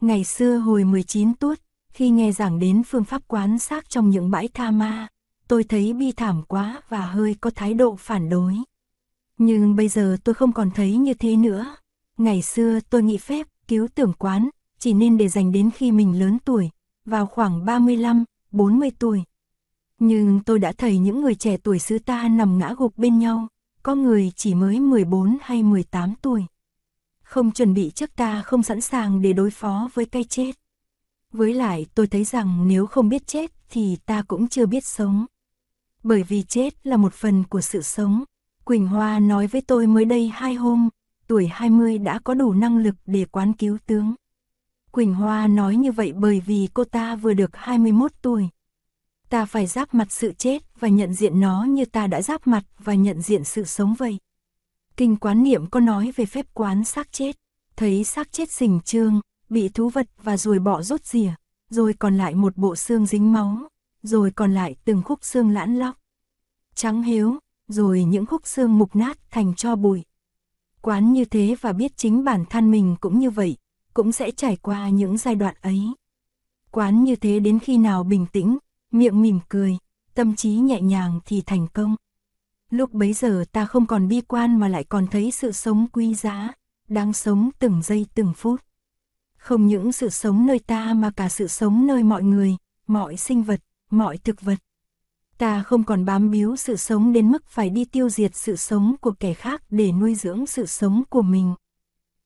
Ngày 0.02 0.24
xưa 0.24 0.58
hồi 0.58 0.84
19 0.84 1.34
tuốt, 1.34 1.60
khi 1.94 2.10
nghe 2.10 2.32
giảng 2.32 2.60
đến 2.60 2.84
phương 2.84 3.04
pháp 3.04 3.22
quán 3.28 3.60
xác 3.60 3.90
trong 3.90 4.10
những 4.10 4.32
bãi 4.32 4.48
tha 4.48 4.72
ma, 4.72 5.08
tôi 5.48 5.64
thấy 5.64 5.94
bi 5.94 6.12
thảm 6.12 6.44
quá 6.48 6.82
và 6.90 7.06
hơi 7.06 7.36
có 7.42 7.50
thái 7.56 7.74
độ 7.74 7.96
phản 7.96 8.30
đối. 8.30 8.56
Nhưng 9.38 9.76
bây 9.76 9.88
giờ 9.88 10.18
tôi 10.24 10.36
không 10.36 10.52
còn 10.52 10.72
thấy 10.72 10.98
như 10.98 11.14
thế 11.14 11.36
nữa. 11.36 11.76
Ngày 12.18 12.42
xưa 12.42 12.80
tôi 12.90 13.04
nghĩ 13.04 13.18
phép, 13.18 13.48
cứu 13.68 13.88
tưởng 13.96 14.14
quán, 14.14 14.50
chỉ 14.80 14.94
nên 14.94 15.18
để 15.18 15.28
dành 15.28 15.52
đến 15.52 15.70
khi 15.76 15.92
mình 15.92 16.20
lớn 16.20 16.38
tuổi, 16.46 16.70
vào 17.06 17.26
khoảng 17.26 17.66
35, 17.66 18.24
40 18.52 18.92
tuổi. 19.00 19.24
Nhưng 20.00 20.40
tôi 20.46 20.60
đã 20.60 20.72
thấy 20.72 20.98
những 20.98 21.22
người 21.22 21.36
trẻ 21.36 21.58
tuổi 21.58 21.80
xứ 21.80 22.00
ta 22.00 22.28
nằm 22.28 22.58
ngã 22.58 22.74
gục 22.78 22.98
bên 22.98 23.20
nhau, 23.20 23.48
có 23.84 23.96
người 23.96 24.32
chỉ 24.36 24.56
mới 24.56 24.80
14 24.80 25.38
hay 25.42 25.64
18 25.64 26.14
tuổi. 26.22 26.46
Không 27.28 27.52
chuẩn 27.52 27.74
bị 27.74 27.92
trước 27.96 28.16
ta 28.16 28.42
không 28.42 28.64
sẵn 28.64 28.82
sàng 28.82 29.22
để 29.22 29.34
đối 29.34 29.52
phó 29.52 29.90
với 29.94 30.06
cái 30.06 30.24
chết. 30.24 30.52
Với 31.34 31.54
lại 31.54 31.86
tôi 31.96 32.08
thấy 32.08 32.24
rằng 32.24 32.68
nếu 32.68 32.86
không 32.86 33.10
biết 33.10 33.28
chết 33.28 33.52
thì 33.70 33.98
ta 34.06 34.24
cũng 34.28 34.48
chưa 34.48 34.66
biết 34.66 34.86
sống. 34.86 35.26
Bởi 36.04 36.24
vì 36.24 36.44
chết 36.44 36.88
là 36.88 36.98
một 36.98 37.14
phần 37.14 37.44
của 37.44 37.62
sự 37.62 37.82
sống. 37.82 38.24
Quỳnh 38.64 38.88
Hoa 38.88 39.20
nói 39.20 39.48
với 39.48 39.62
tôi 39.62 39.88
mới 39.88 40.06
đây 40.06 40.32
hai 40.34 40.54
hôm, 40.54 40.90
tuổi 41.28 41.48
20 41.48 41.98
đã 41.98 42.20
có 42.20 42.34
đủ 42.34 42.54
năng 42.54 42.78
lực 42.78 42.96
để 43.06 43.26
quán 43.26 43.54
cứu 43.54 43.78
tướng. 43.86 44.16
Quỳnh 44.92 45.14
Hoa 45.14 45.48
nói 45.48 45.76
như 45.76 45.92
vậy 45.92 46.14
bởi 46.14 46.42
vì 46.46 46.68
cô 46.74 46.84
ta 46.84 47.16
vừa 47.16 47.34
được 47.34 47.56
21 47.56 48.12
tuổi. 48.22 48.50
Ta 49.30 49.46
phải 49.46 49.68
giáp 49.68 49.94
mặt 49.94 50.12
sự 50.12 50.34
chết 50.38 50.80
và 50.80 50.88
nhận 50.88 51.14
diện 51.14 51.40
nó 51.40 51.64
như 51.64 51.86
ta 51.86 52.08
đã 52.08 52.22
giáp 52.22 52.48
mặt 52.48 52.64
và 52.80 52.94
nhận 52.94 53.22
diện 53.22 53.44
sự 53.44 53.64
sống 53.64 53.94
vậy. 53.94 54.18
Kinh 54.98 55.16
quán 55.16 55.44
niệm 55.44 55.66
có 55.70 55.80
nói 55.80 56.12
về 56.16 56.26
phép 56.26 56.46
quán 56.54 56.84
xác 56.84 57.12
chết, 57.12 57.38
thấy 57.76 58.04
xác 58.04 58.32
chết 58.32 58.52
sình 58.52 58.80
trương, 58.86 59.22
bị 59.50 59.70
thú 59.70 59.90
vật 59.90 60.08
và 60.24 60.38
ruồi 60.38 60.60
bọ 60.60 60.82
rốt 60.82 61.06
rỉa, 61.06 61.32
rồi 61.70 61.94
còn 62.00 62.18
lại 62.18 62.36
một 62.36 62.58
bộ 62.58 62.76
xương 62.76 63.06
dính 63.06 63.34
máu, 63.34 63.58
rồi 64.04 64.32
còn 64.32 64.54
lại 64.54 64.76
từng 64.86 65.02
khúc 65.06 65.20
xương 65.22 65.50
lãn 65.50 65.76
lóc. 65.76 65.96
Trắng 66.76 67.04
hiếu, 67.04 67.40
rồi 67.68 68.04
những 68.04 68.26
khúc 68.26 68.48
xương 68.48 68.78
mục 68.78 68.96
nát 68.96 69.18
thành 69.32 69.56
cho 69.56 69.76
bụi. 69.76 70.04
Quán 70.82 71.14
như 71.14 71.26
thế 71.26 71.56
và 71.62 71.74
biết 71.74 71.98
chính 71.98 72.24
bản 72.24 72.46
thân 72.50 72.72
mình 72.72 72.96
cũng 73.02 73.20
như 73.20 73.30
vậy, 73.30 73.58
cũng 73.94 74.12
sẽ 74.12 74.32
trải 74.32 74.56
qua 74.56 74.90
những 74.90 75.18
giai 75.18 75.36
đoạn 75.36 75.56
ấy. 75.62 75.82
Quán 76.72 77.04
như 77.04 77.16
thế 77.16 77.40
đến 77.40 77.60
khi 77.60 77.78
nào 77.78 78.04
bình 78.04 78.26
tĩnh, 78.32 78.58
miệng 78.92 79.22
mỉm 79.22 79.40
cười, 79.50 79.78
tâm 80.14 80.36
trí 80.36 80.50
nhẹ 80.50 80.82
nhàng 80.82 81.20
thì 81.26 81.42
thành 81.42 81.68
công. 81.74 81.96
Lúc 82.70 82.94
bấy 82.94 83.14
giờ 83.14 83.46
ta 83.52 83.66
không 83.66 83.86
còn 83.86 84.08
bi 84.08 84.22
quan 84.22 84.60
mà 84.60 84.68
lại 84.68 84.84
còn 84.84 85.08
thấy 85.08 85.32
sự 85.32 85.52
sống 85.52 85.88
quý 85.92 86.16
giá, 86.16 86.54
đang 86.88 87.14
sống 87.14 87.50
từng 87.60 87.82
giây 87.84 88.06
từng 88.16 88.34
phút. 88.34 88.62
Không 89.38 89.68
những 89.68 89.92
sự 89.92 90.10
sống 90.10 90.46
nơi 90.46 90.60
ta 90.60 90.94
mà 90.94 91.12
cả 91.12 91.30
sự 91.30 91.48
sống 91.48 91.88
nơi 91.88 92.04
mọi 92.04 92.24
người, 92.24 92.58
mọi 92.88 93.18
sinh 93.18 93.44
vật, 93.44 93.60
mọi 93.92 94.18
thực 94.18 94.42
vật. 94.42 94.58
Ta 95.38 95.64
không 95.64 95.84
còn 95.84 96.06
bám 96.06 96.30
víu 96.30 96.56
sự 96.56 96.76
sống 96.76 97.14
đến 97.14 97.32
mức 97.32 97.48
phải 97.48 97.70
đi 97.70 97.86
tiêu 97.86 98.10
diệt 98.10 98.36
sự 98.36 98.56
sống 98.56 98.96
của 99.02 99.12
kẻ 99.12 99.34
khác 99.34 99.64
để 99.70 99.92
nuôi 99.92 100.16
dưỡng 100.16 100.46
sự 100.46 100.66
sống 100.66 101.04
của 101.10 101.22
mình. 101.22 101.56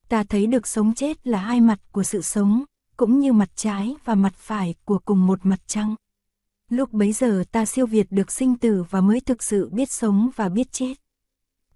Ta 0.10 0.24
thấy 0.24 0.48
được 0.48 0.68
sống 0.68 0.94
chết 0.94 1.28
là 1.28 1.40
hai 1.40 1.62
mặt 1.62 1.80
của 1.92 2.04
sự 2.04 2.22
sống, 2.22 2.64
cũng 2.98 3.20
như 3.20 3.34
mặt 3.34 3.50
trái 3.56 3.96
và 4.06 4.16
mặt 4.16 4.34
phải 4.36 4.76
của 4.86 5.00
cùng 5.06 5.28
một 5.28 5.40
mặt 5.44 5.60
trăng. 5.68 5.96
Lúc 6.72 6.94
bấy 6.94 7.12
giờ 7.12 7.44
ta 7.52 7.66
siêu 7.66 7.86
việt 7.86 8.12
được 8.12 8.32
sinh 8.32 8.56
tử 8.56 8.84
và 8.90 9.02
mới 9.02 9.20
thực 9.20 9.44
sự 9.44 9.70
biết 9.70 9.92
sống 9.92 10.30
và 10.36 10.50
biết 10.50 10.72
chết. 10.72 10.94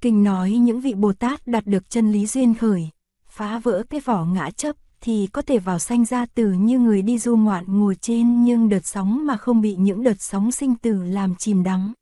Kinh 0.01 0.23
nói 0.23 0.51
những 0.51 0.81
vị 0.81 0.93
Bồ 0.93 1.13
Tát 1.13 1.47
đạt 1.47 1.67
được 1.67 1.89
chân 1.89 2.11
lý 2.11 2.25
duyên 2.25 2.55
khởi, 2.55 2.89
phá 3.27 3.59
vỡ 3.59 3.83
cái 3.89 3.99
vỏ 3.99 4.25
ngã 4.25 4.51
chấp 4.51 4.75
thì 5.01 5.27
có 5.27 5.41
thể 5.41 5.59
vào 5.59 5.79
sanh 5.79 6.05
ra 6.05 6.25
tử 6.25 6.51
như 6.51 6.79
người 6.79 7.01
đi 7.01 7.17
du 7.17 7.35
ngoạn 7.35 7.63
ngồi 7.67 7.95
trên 7.95 8.43
nhưng 8.43 8.69
đợt 8.69 8.85
sóng 8.85 9.25
mà 9.25 9.37
không 9.37 9.61
bị 9.61 9.75
những 9.75 10.03
đợt 10.03 10.21
sóng 10.21 10.51
sinh 10.51 10.75
tử 10.75 11.03
làm 11.03 11.35
chìm 11.35 11.63
đắm. 11.63 11.93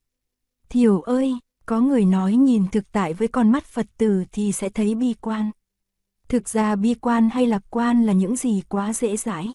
Thiểu 0.70 1.02
ơi, 1.02 1.36
có 1.66 1.80
người 1.80 2.06
nói 2.06 2.36
nhìn 2.36 2.68
thực 2.72 2.92
tại 2.92 3.14
với 3.14 3.28
con 3.28 3.52
mắt 3.52 3.66
Phật 3.66 3.88
tử 3.98 4.24
thì 4.32 4.52
sẽ 4.52 4.70
thấy 4.70 4.96
bi 4.96 5.14
quan. 5.22 5.52
Thực 6.28 6.50
ra 6.50 6.76
bi 6.76 6.94
quan 6.94 7.30
hay 7.30 7.48
lạc 7.48 7.64
quan 7.70 8.06
là 8.06 8.14
những 8.14 8.36
gì 8.36 8.62
quá 8.70 8.94
dễ 8.94 9.18
dãi. 9.18 9.54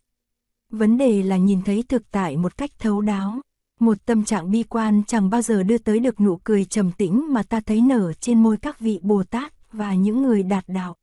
Vấn 0.73 0.99
đề 0.99 1.23
là 1.23 1.37
nhìn 1.37 1.63
thấy 1.63 1.85
thực 1.89 2.11
tại 2.11 2.37
một 2.37 2.57
cách 2.57 2.71
thấu 2.79 3.01
đáo. 3.01 3.41
Một 3.81 3.97
tâm 4.07 4.25
trạng 4.25 4.51
bi 4.51 4.63
quan 4.63 5.03
chẳng 5.07 5.31
bao 5.31 5.43
giờ 5.43 5.63
đưa 5.63 5.79
tới 5.79 5.99
được 5.99 6.21
nụ 6.21 6.37
cười 6.45 6.65
trầm 6.65 6.93
tĩnh 6.93 7.33
mà 7.33 7.43
ta 7.43 7.61
thấy 7.61 7.81
nở 7.81 8.13
trên 8.13 8.43
môi 8.43 8.57
các 8.57 8.81
vị 8.81 9.01
Bồ 9.03 9.23
Tát 9.23 9.53
và 9.73 9.95
những 9.95 10.23
người 10.23 10.43
đạt 10.43 10.65
đạo. 10.67 10.97